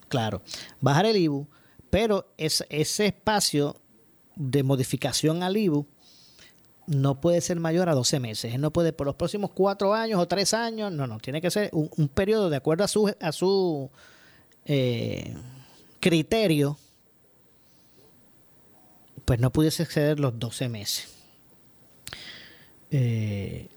[0.08, 0.42] claro,
[0.80, 1.46] bajar el IBU,
[1.90, 3.76] pero es, ese espacio
[4.36, 5.86] de modificación al IBU
[6.92, 8.54] no puede ser mayor a 12 meses.
[8.54, 11.50] Él no puede por los próximos cuatro años o tres años, no, no, tiene que
[11.50, 13.90] ser un, periodo de acuerdo a su, a su
[14.64, 15.34] eh,
[16.00, 16.78] criterio,
[19.24, 21.08] pues no pudiese exceder los 12 meses.
[22.90, 23.68] Eh,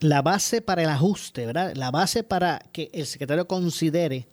[0.00, 1.74] la base para el ajuste, ¿verdad?
[1.76, 4.28] La base para que el secretario considere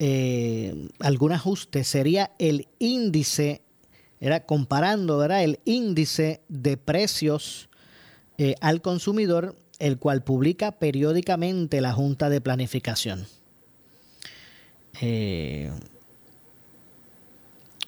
[0.00, 3.62] eh, algún ajuste sería el índice
[4.20, 5.44] era comparando ¿verdad?
[5.44, 7.68] el índice de precios
[8.36, 13.26] eh, al consumidor, el cual publica periódicamente la Junta de Planificación.
[15.00, 15.70] Eh,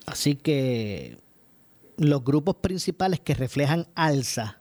[0.07, 1.19] así que
[1.97, 4.61] los grupos principales que reflejan alza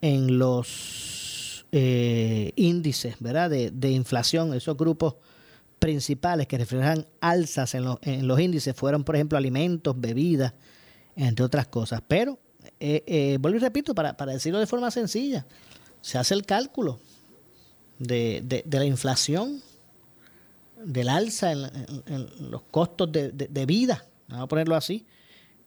[0.00, 3.50] en los eh, índices ¿verdad?
[3.50, 5.16] De, de, inflación, esos grupos
[5.78, 10.54] principales que reflejan alzas en, en los índices fueron, por ejemplo, alimentos, bebidas,
[11.16, 12.02] entre otras cosas.
[12.06, 12.38] Pero,
[12.80, 15.46] eh, eh, vuelvo y repito, para, decirlo de forma sencilla,
[16.00, 17.00] se hace el cálculo
[17.98, 19.62] de, la inflación,
[20.84, 25.06] del alza en, los costos de, vida, vamos a ponerlo así.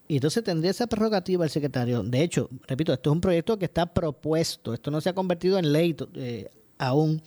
[0.09, 2.01] Y entonces tendría esa prerrogativa el secretario.
[2.01, 5.59] De hecho, repito, esto es un proyecto que está propuesto, esto no se ha convertido
[5.59, 7.21] en ley eh, aún.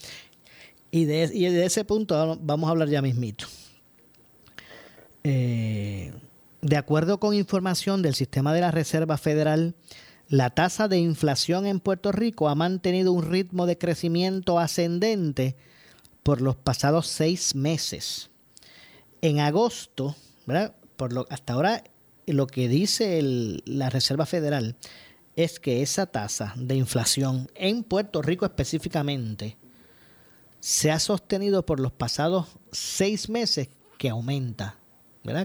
[0.91, 3.47] Y de, y de ese punto vamos a hablar ya mismito.
[5.23, 6.13] Eh,
[6.63, 9.75] de acuerdo con información del sistema de la Reserva Federal,
[10.29, 15.57] la tasa de inflación en Puerto Rico ha mantenido un ritmo de crecimiento ascendente
[16.23, 18.31] por los pasados seis meses.
[19.23, 20.17] En agosto,
[20.97, 21.85] Por lo, hasta ahora
[22.27, 23.21] lo que dice
[23.65, 24.77] la Reserva Federal
[25.37, 29.57] es que esa tasa de inflación en Puerto Rico específicamente
[30.61, 34.80] se ha sostenido por los pasados seis meses que aumenta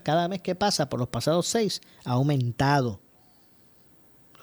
[0.04, 3.02] cada mes que pasa por los pasados seis ha aumentado.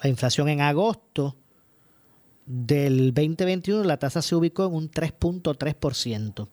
[0.03, 1.37] La inflación en agosto
[2.47, 6.49] del 2021 la tasa se ubicó en un 3.3%.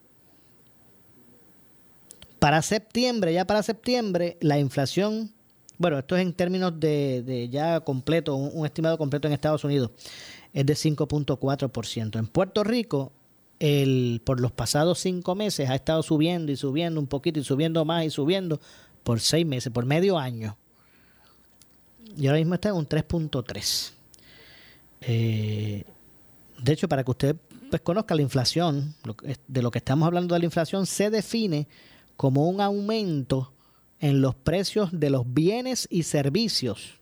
[2.40, 5.34] Para septiembre, ya para septiembre, la inflación,
[5.78, 9.92] bueno, esto es en términos de, ya completo, un, estimado completo en Estados Unidos,
[10.54, 12.18] es de 5.4%.
[12.18, 13.12] En Puerto Rico,
[13.60, 17.84] el, por los pasados cinco meses ha estado subiendo y subiendo un poquito y subiendo
[17.86, 18.60] más y subiendo
[19.04, 20.58] por seis meses, por medio año.
[22.18, 23.92] Y ahora mismo está en un 3.3.
[25.02, 25.84] Eh,
[26.62, 27.36] de hecho, para que usted
[27.70, 28.96] pues, conozca la inflación,
[29.48, 31.68] de lo que estamos hablando de la inflación, se define
[32.18, 33.54] como un aumento
[34.00, 36.96] en los precios de los bienes y servicios.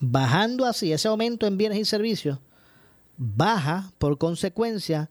[0.00, 2.38] Bajando así ese aumento en bienes y servicios,
[3.22, 5.08] baja por consecuencia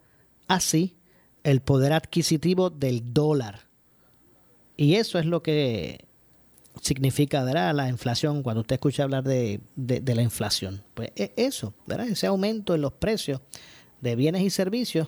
[0.48, 0.98] así
[1.44, 3.68] el poder adquisitivo del dólar.
[4.76, 6.06] Y eso es lo que
[6.82, 7.74] significa ¿verdad?
[7.74, 10.84] la inflación cuando usted escucha hablar de, la inflación.
[10.94, 12.08] Pues e, eso, ¿verdad?
[12.10, 13.40] ese aumento en los precios
[14.02, 15.08] de bienes y servicios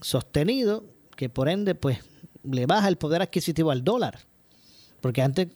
[0.00, 0.84] sostenido
[1.16, 1.98] que por ende pues
[2.44, 4.20] le baja el poder adquisitivo al dólar.
[5.00, 5.48] Porque antes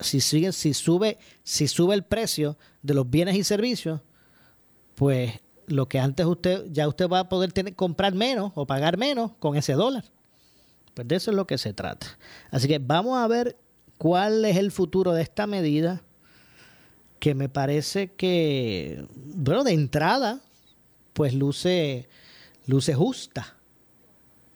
[0.00, 4.02] si sigue si sube si sube el precio de los bienes y servicios,
[4.94, 5.40] pues
[5.70, 9.32] lo que antes usted, ya usted va a poder tener, comprar menos o pagar menos
[9.38, 10.04] con ese dólar.
[10.94, 12.06] Pues de eso es lo que se trata.
[12.50, 13.56] Así que vamos a ver
[13.96, 16.02] cuál es el futuro de esta medida
[17.20, 20.40] que me parece que, bueno, de entrada,
[21.12, 22.08] pues luce,
[22.66, 23.56] luce justa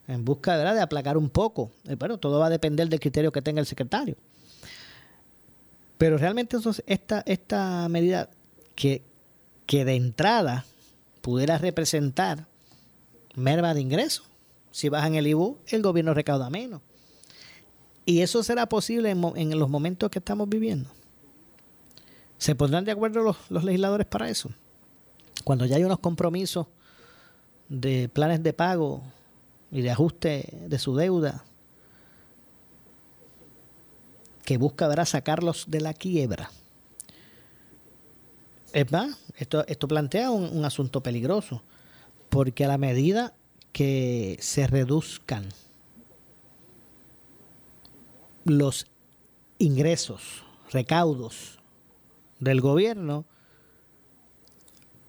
[0.09, 1.71] en busca de aplacar un poco.
[1.89, 4.17] Eh, bueno, todo va a depender del criterio que tenga el secretario.
[5.99, 8.29] Pero realmente eso, esta, esta medida
[8.75, 9.03] que,
[9.67, 10.65] que de entrada
[11.25, 12.47] pudiera representar
[13.35, 14.27] merma de ingresos.
[14.71, 16.83] Si bajan el IBU, el gobierno recauda menos.
[18.05, 20.91] Y eso será posible en, los momentos que estamos viviendo.
[22.37, 24.51] ¿Se pondrán de acuerdo los, legisladores para eso?
[25.45, 26.67] Cuando ya hay unos compromisos
[27.71, 29.03] de planes de pago
[29.73, 31.43] y de ajuste de su deuda
[34.45, 36.51] que busca sacarlos de la quiebra.
[38.75, 41.63] Es más, esto, esto plantea un, un asunto peligroso,
[42.29, 43.33] porque a la medida
[43.71, 45.49] que se reduzcan
[48.45, 48.89] los
[49.59, 51.61] ingresos, recaudos
[52.41, 53.25] del gobierno,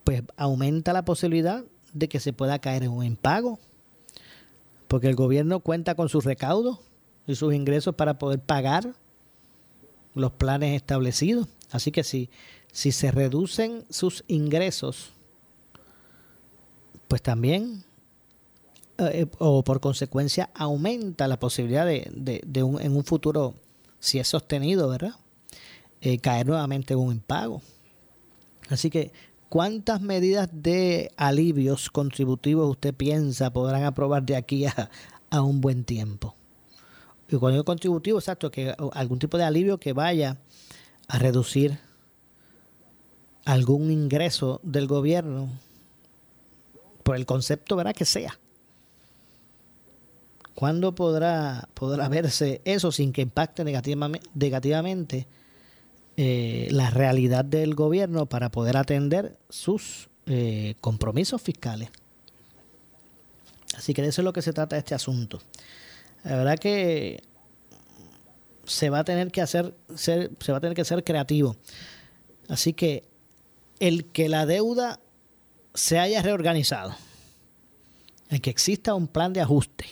[0.04, 3.60] pues aumenta la posibilidad de que se pueda caer en un impago,
[4.88, 6.82] porque el gobierno cuenta con sus recaudos
[7.26, 8.94] y sus ingresos para poder pagar
[10.14, 11.48] los planes establecidos.
[11.72, 12.30] Así que si,
[12.76, 15.14] si se reducen sus ingresos,
[17.08, 17.86] pues también
[18.98, 23.54] eh, o por consecuencia aumenta la posibilidad de, de, un, en un futuro,
[24.02, 25.14] si es sostenido, ¿verdad?
[26.02, 27.62] Eh, caer nuevamente en un impago.
[28.68, 29.14] Así que,
[29.48, 34.90] ¿cuántas medidas de alivios contributivos usted piensa podrán aprobar de aquí a,
[35.30, 36.36] a un buen tiempo?
[37.30, 40.42] Y cuando digo contributivo, exacto, que algún tipo de alivio que vaya
[41.08, 41.80] a reducir
[43.46, 45.50] algún ingreso del gobierno
[47.04, 47.96] por el concepto, ¿verdad?
[47.96, 48.38] Que sea.
[50.56, 55.28] ¿Cuándo podrá, podrá verse eso sin que impacte negativamente
[56.18, 61.90] eh, la realidad del gobierno para poder atender sus eh, compromisos fiscales?
[63.76, 65.42] Así que de eso es lo que se trata este asunto.
[66.24, 67.22] La verdad que
[68.64, 71.58] se va a tener que hacer, se va a tener que ser creativo.
[72.48, 73.04] Así que
[73.80, 75.00] el que la deuda
[75.74, 76.96] se haya reorganizado,
[78.30, 79.86] el que exista un plan de ajuste,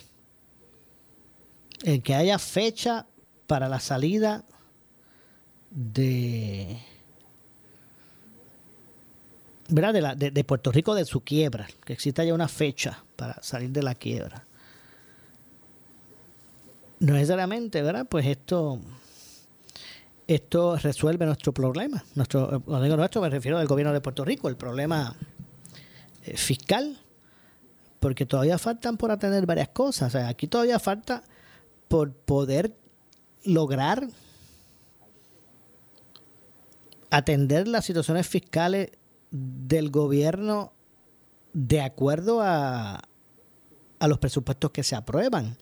[1.82, 3.06] el que haya fecha
[3.46, 4.44] para la salida
[5.70, 6.78] de,
[9.68, 10.16] ¿verdad?
[10.16, 13.82] De, de, Puerto Rico de su quiebra, que exista ya una fecha para salir de
[13.82, 14.46] la quiebra.
[17.00, 18.06] No necesariamente, ¿verdad?
[18.08, 18.80] Pues esto,
[20.26, 22.04] esto resuelve nuestro problema.
[22.14, 25.16] Nuestro, cuando digo nuestro me refiero al gobierno de Puerto Rico, el problema
[26.22, 26.98] eh, fiscal,
[28.00, 30.14] porque todavía faltan por atender varias cosas.
[30.14, 31.22] Aquí todavía falta
[31.88, 32.74] por poder
[33.44, 34.08] lograr
[37.10, 38.90] atender las situaciones fiscales
[39.30, 40.72] del gobierno
[41.52, 43.00] de acuerdo a,
[43.98, 45.56] a los presupuestos que se aprueban.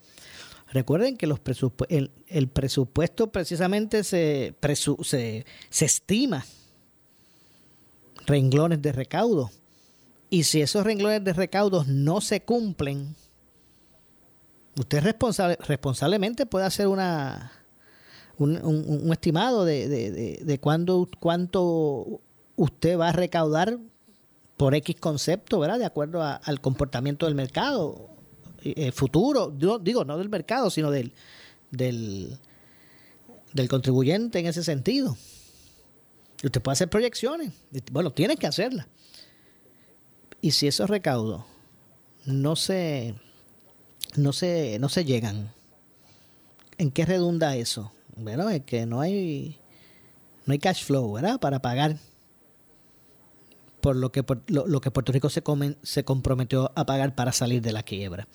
[0.72, 1.38] Recuerden que los
[1.90, 4.54] el, el, presupuesto precisamente se,
[5.02, 6.46] se, se estima
[8.24, 9.50] renglones de recaudo.
[10.30, 13.14] Y si esos renglones de recaudos no se cumplen,
[14.78, 17.52] usted responsable, responsablemente puede hacer una
[18.38, 22.22] un, estimado de, de, de, cuándo, cuánto
[22.56, 23.78] usted va a recaudar
[24.56, 25.78] por X concepto, ¿verdad?
[25.78, 28.08] De acuerdo al comportamiento del mercado
[28.64, 31.12] eh, futuro, digo, no del mercado, sino del,
[31.70, 32.38] del,
[33.68, 35.16] contribuyente en ese sentido.
[36.42, 37.52] Y usted puede hacer proyecciones,
[37.90, 38.86] bueno, tiene que hacerlas.
[40.40, 41.44] Y si esos recaudos
[42.24, 43.14] no se
[44.16, 45.52] no se, no se llegan.
[46.78, 47.92] ¿En qué redunda eso?
[48.16, 49.58] Bueno, es que no hay,
[50.46, 51.40] no hay cash flow, ¿verdad?
[51.40, 51.96] Para pagar
[53.82, 55.42] por lo que, lo, que Puerto Rico se,
[55.82, 58.28] se comprometió a pagar para salir de la quiebra.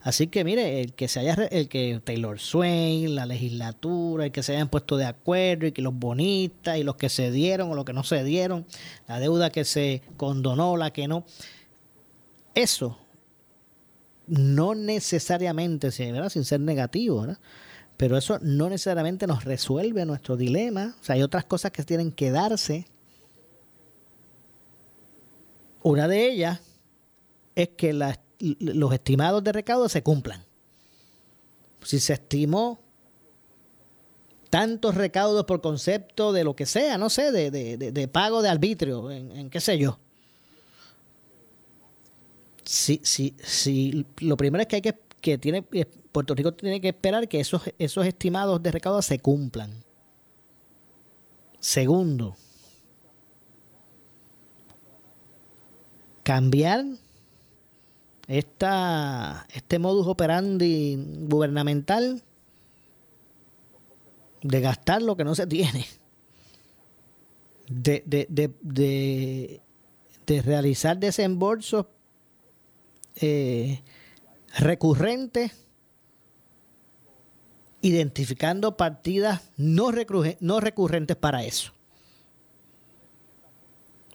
[0.00, 4.42] Así que mire, el que se haya, el que Taylor Swain, la legislatura, el que
[4.42, 7.74] se hayan puesto de acuerdo y que los bonistas y los que se dieron o
[7.74, 8.66] los que no se dieron,
[9.06, 11.26] la deuda que se condonó, la que no,
[12.54, 12.98] eso
[14.26, 17.26] no necesariamente, sin ser negativo,
[17.98, 20.96] pero eso no necesariamente nos resuelve nuestro dilema.
[20.98, 22.86] O sea, hay otras cosas que tienen que darse.
[25.84, 26.60] Una de ellas
[27.54, 30.44] es que los estimados de recaudo se cumplan.
[31.84, 32.80] Si se estimó
[34.50, 39.12] tantos recaudos por concepto de lo que sea, no sé, de, de, pago de arbitrio,
[39.12, 40.00] en qué sé yo
[42.64, 46.88] si, si, si lo primero es que hay que, que tiene, Puerto Rico tiene que
[46.88, 49.84] esperar que esos, esos estimados de recaudo se cumplan.
[51.60, 52.36] Segundo,
[56.24, 56.84] cambiar
[58.26, 60.96] esta, este modus operandi
[61.28, 62.24] gubernamental
[64.42, 65.86] de gastar lo que no se tiene,
[67.68, 69.60] de, de, de,
[70.26, 71.86] de, realizar desembolsos
[73.16, 73.82] eh,
[74.58, 75.52] recurrentes,
[77.82, 79.90] identificando partidas no,
[80.40, 81.73] no recurrentes para eso.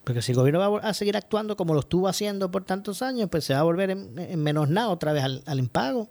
[0.04, 3.30] Porque si el gobierno va a seguir actuando como lo estuvo haciendo por tantos años,
[3.30, 6.10] pues se va a volver en, menos nada otra vez al, impago.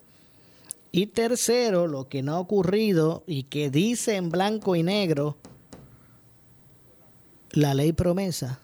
[0.93, 5.36] Y tercero, lo que no ha ocurrido y que dice en blanco y negro
[7.51, 8.61] la ley promesa,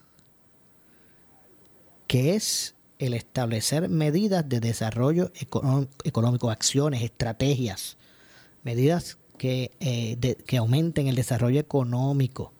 [2.07, 5.33] que es el establecer medidas de desarrollo
[6.05, 7.97] económico, acciones, estrategias,
[8.63, 12.54] medidas que, eh, que aumenten el desarrollo económico.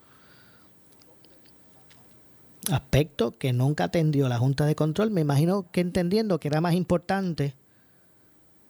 [2.71, 6.73] Aspecto que nunca atendió la Junta de Control, me imagino que entendiendo que era más
[6.73, 7.55] importante,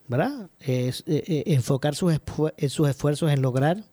[0.07, 0.49] ¿verdad?
[0.59, 2.13] Eh, eh, enfocar sus,
[2.67, 3.83] sus esfuerzos en lograr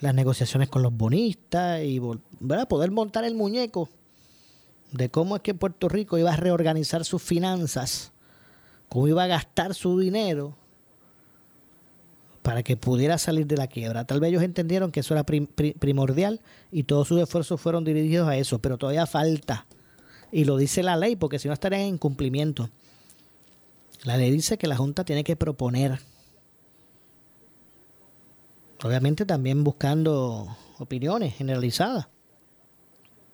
[0.00, 2.00] las negociaciones con los bonistas y
[2.40, 2.66] ¿verdad?
[2.68, 3.88] poder montar el muñeco
[4.90, 8.12] de cómo es que Puerto Rico iba a reorganizar sus finanzas,
[8.88, 10.56] cómo iba a gastar su dinero
[12.42, 14.04] para que pudiera salir de la quiebra.
[14.04, 16.40] Tal vez ellos entendieron que eso era primordial
[16.70, 19.66] y todos sus esfuerzos fueron dirigidos a eso, pero todavía falta.
[20.32, 22.68] Y lo dice la ley, porque si no estarían en cumplimiento.
[24.04, 26.00] La ley dice que la Junta tiene que proponer.
[28.82, 32.08] Obviamente también buscando opiniones generalizadas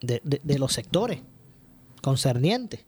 [0.03, 1.21] de los sectores
[2.03, 2.85] concernientes.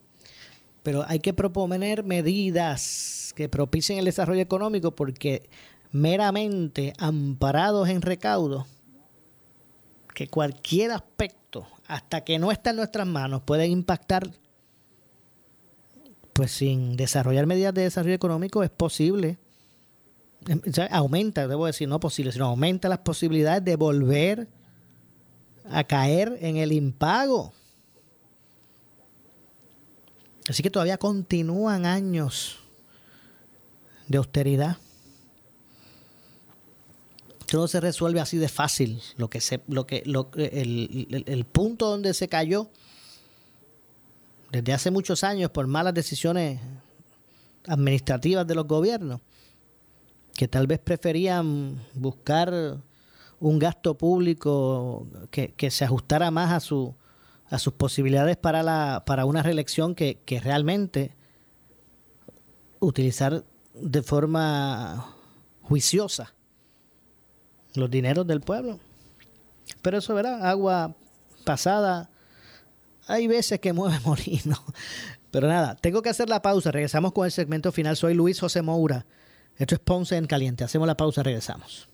[0.82, 5.48] Pero hay que proponer medidas que propicien el desarrollo económico porque
[5.92, 8.66] meramente amparados en recaudo,
[10.14, 14.30] que cualquier aspecto, hasta que no está en nuestras manos, puede impactar,
[16.32, 19.38] pues sin desarrollar medidas de desarrollo económico es posible.
[20.90, 24.48] aumenta, debo decir, no posible, sino aumenta las posibilidades de volver
[25.70, 27.52] a caer en el impago.
[30.48, 32.58] Así que todavía continúan años
[34.08, 34.78] de austeridad
[37.58, 39.00] no se resuelve así de fácil.
[39.16, 42.68] Lo que se, lo que, lo, el, el, punto donde se cayó
[44.52, 46.60] desde hace muchos años por malas decisiones
[47.66, 49.20] administrativas de los gobiernos,
[50.34, 52.78] que tal vez preferían buscar
[53.38, 56.94] un gasto público que, que se ajustara más a su
[57.48, 61.16] a sus posibilidades para la para una reelección que, que realmente
[62.78, 63.44] utilizar
[63.74, 65.16] de forma
[65.62, 66.32] juiciosa
[67.74, 68.78] los dineros del pueblo.
[69.82, 70.46] Pero eso, ¿verdad?
[70.46, 70.94] Agua
[71.44, 72.10] pasada,
[73.06, 74.62] hay veces que mueve molino.
[75.30, 76.70] Pero nada, tengo que hacer la pausa.
[76.70, 77.96] Regresamos con el segmento final.
[77.96, 79.06] Soy Luis José Moura.
[79.56, 80.64] Esto es Ponce en Caliente.
[80.64, 81.88] Hacemos la pausa, regresamos.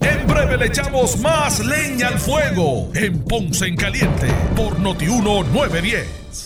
[0.00, 6.45] En breve le echamos más leña al fuego en Ponce en Caliente por Notiuno 910.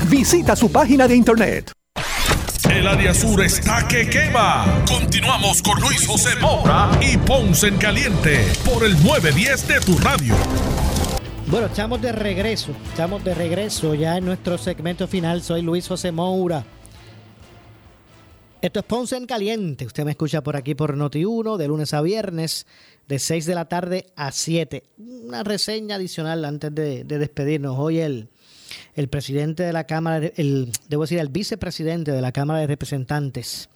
[0.09, 1.71] Visita su página de internet.
[2.69, 4.83] El área sur está que quema.
[4.87, 10.35] Continuamos con Luis José Moura y Ponce en Caliente por el 910 de tu radio.
[11.47, 12.71] Bueno, estamos de regreso.
[12.89, 15.41] Estamos de regreso ya en nuestro segmento final.
[15.41, 16.63] Soy Luis José Moura.
[18.61, 19.85] Esto es Ponce en Caliente.
[19.85, 22.65] Usted me escucha por aquí por Noti1 de lunes a viernes
[23.07, 24.83] de 6 de la tarde a 7.
[24.97, 27.75] Una reseña adicional antes de, de despedirnos.
[27.77, 28.29] Hoy el,
[28.95, 33.69] el presidente de la Cámara, el, debo decir, el vicepresidente de la Cámara de Representantes,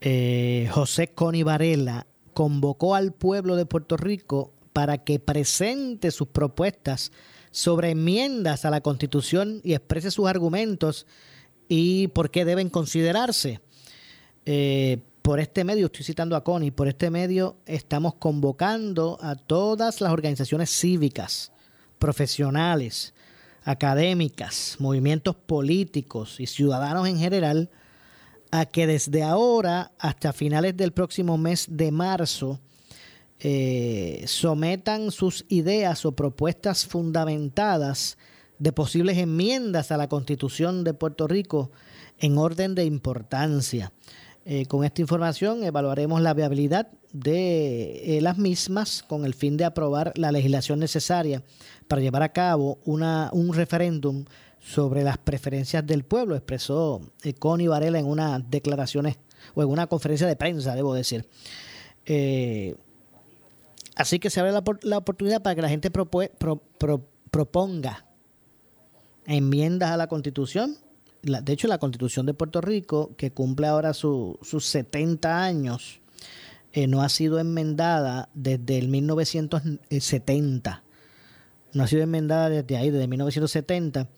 [0.00, 7.12] eh, José Coni Varela, convocó al pueblo de Puerto Rico para que presente sus propuestas
[7.50, 11.06] sobre enmiendas a la Constitución y exprese sus argumentos
[11.68, 13.60] y por qué deben considerarse.
[14.46, 20.00] Eh, por este medio, estoy citando a Connie, por este medio estamos convocando a todas
[20.00, 21.52] las organizaciones cívicas,
[22.00, 23.14] profesionales,
[23.64, 27.70] académicas, movimientos políticos y ciudadanos en general
[28.50, 32.60] a que desde ahora hasta finales del próximo mes de marzo
[33.40, 38.18] eh, sometan sus ideas o propuestas fundamentadas
[38.58, 41.72] de posibles enmiendas a la Constitución de Puerto Rico
[42.18, 43.92] en orden de importancia.
[44.44, 49.64] Eh, con esta información evaluaremos la viabilidad de eh, las mismas con el fin de
[49.64, 51.42] aprobar la legislación necesaria
[51.88, 54.24] para llevar a cabo un referéndum
[54.60, 59.18] sobre las preferencias del pueblo, expresó eh, Connie Varela en unas declaraciones
[59.54, 61.26] o en una conferencia de prensa, debo decir.
[63.96, 64.52] así que se abre
[64.82, 65.90] la, oportunidad para que la gente
[67.30, 68.06] proponga
[69.26, 70.78] enmiendas a la Constitución
[71.22, 76.00] de hecho, la Constitución de Puerto Rico, que cumple ahora sus 70 años,
[76.72, 80.82] eh, no ha sido enmendada desde el 1970.
[81.74, 84.08] No ha sido enmendada desde ahí, desde 1970,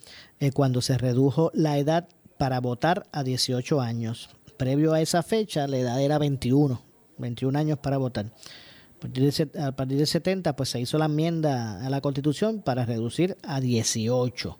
[0.40, 4.30] eh, cuando se redujo la edad para votar a 18 años.
[4.56, 6.82] Previo a esa fecha, la edad era 21,
[7.18, 8.26] 21 años para votar.
[8.26, 12.62] A partir, de, a partir de 70, pues se hizo la enmienda a la Constitución
[12.62, 14.58] para reducir a 18.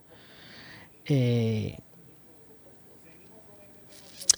[1.07, 1.79] Eh,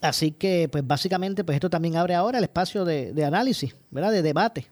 [0.01, 4.13] Así que, pues básicamente, pues esto también abre ahora el espacio de, análisis, ¿verdad?
[4.13, 4.67] De debate.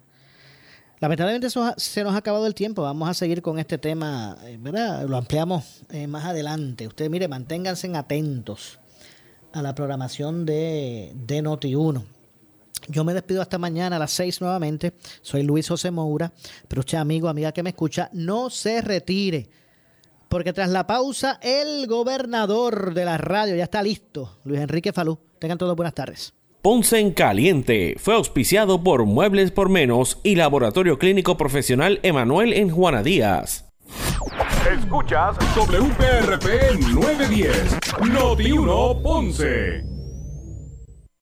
[1.00, 2.82] Lamentablemente eso se nos ha acabado el tiempo.
[2.82, 5.06] Vamos a seguir con este tema, eh, ¿verdad?
[5.08, 6.86] Lo ampliamos eh, más adelante.
[6.86, 8.78] Ustedes, mire, manténganse atentos
[9.52, 12.04] a la programación de, de Noti1.
[12.88, 14.94] Yo me despido hasta mañana a las seis nuevamente.
[15.22, 16.32] Soy Luis José Moura,
[16.68, 19.48] pero usted, amigo, amiga que me escucha, no se retire
[20.34, 25.16] porque tras la pausa el gobernador de la radio ya está listo, Luis Enrique Falú.
[25.38, 26.34] Tengan todos buenas tardes.
[26.64, 32.70] Ponce en Caliente fue auspiciado por Muebles por Menos y Laboratorio Clínico Profesional Emanuel en
[32.70, 33.66] Juana Díaz.
[34.72, 37.78] Escuchas WPRP 910,
[38.10, 39.93] Noti 1 Ponce.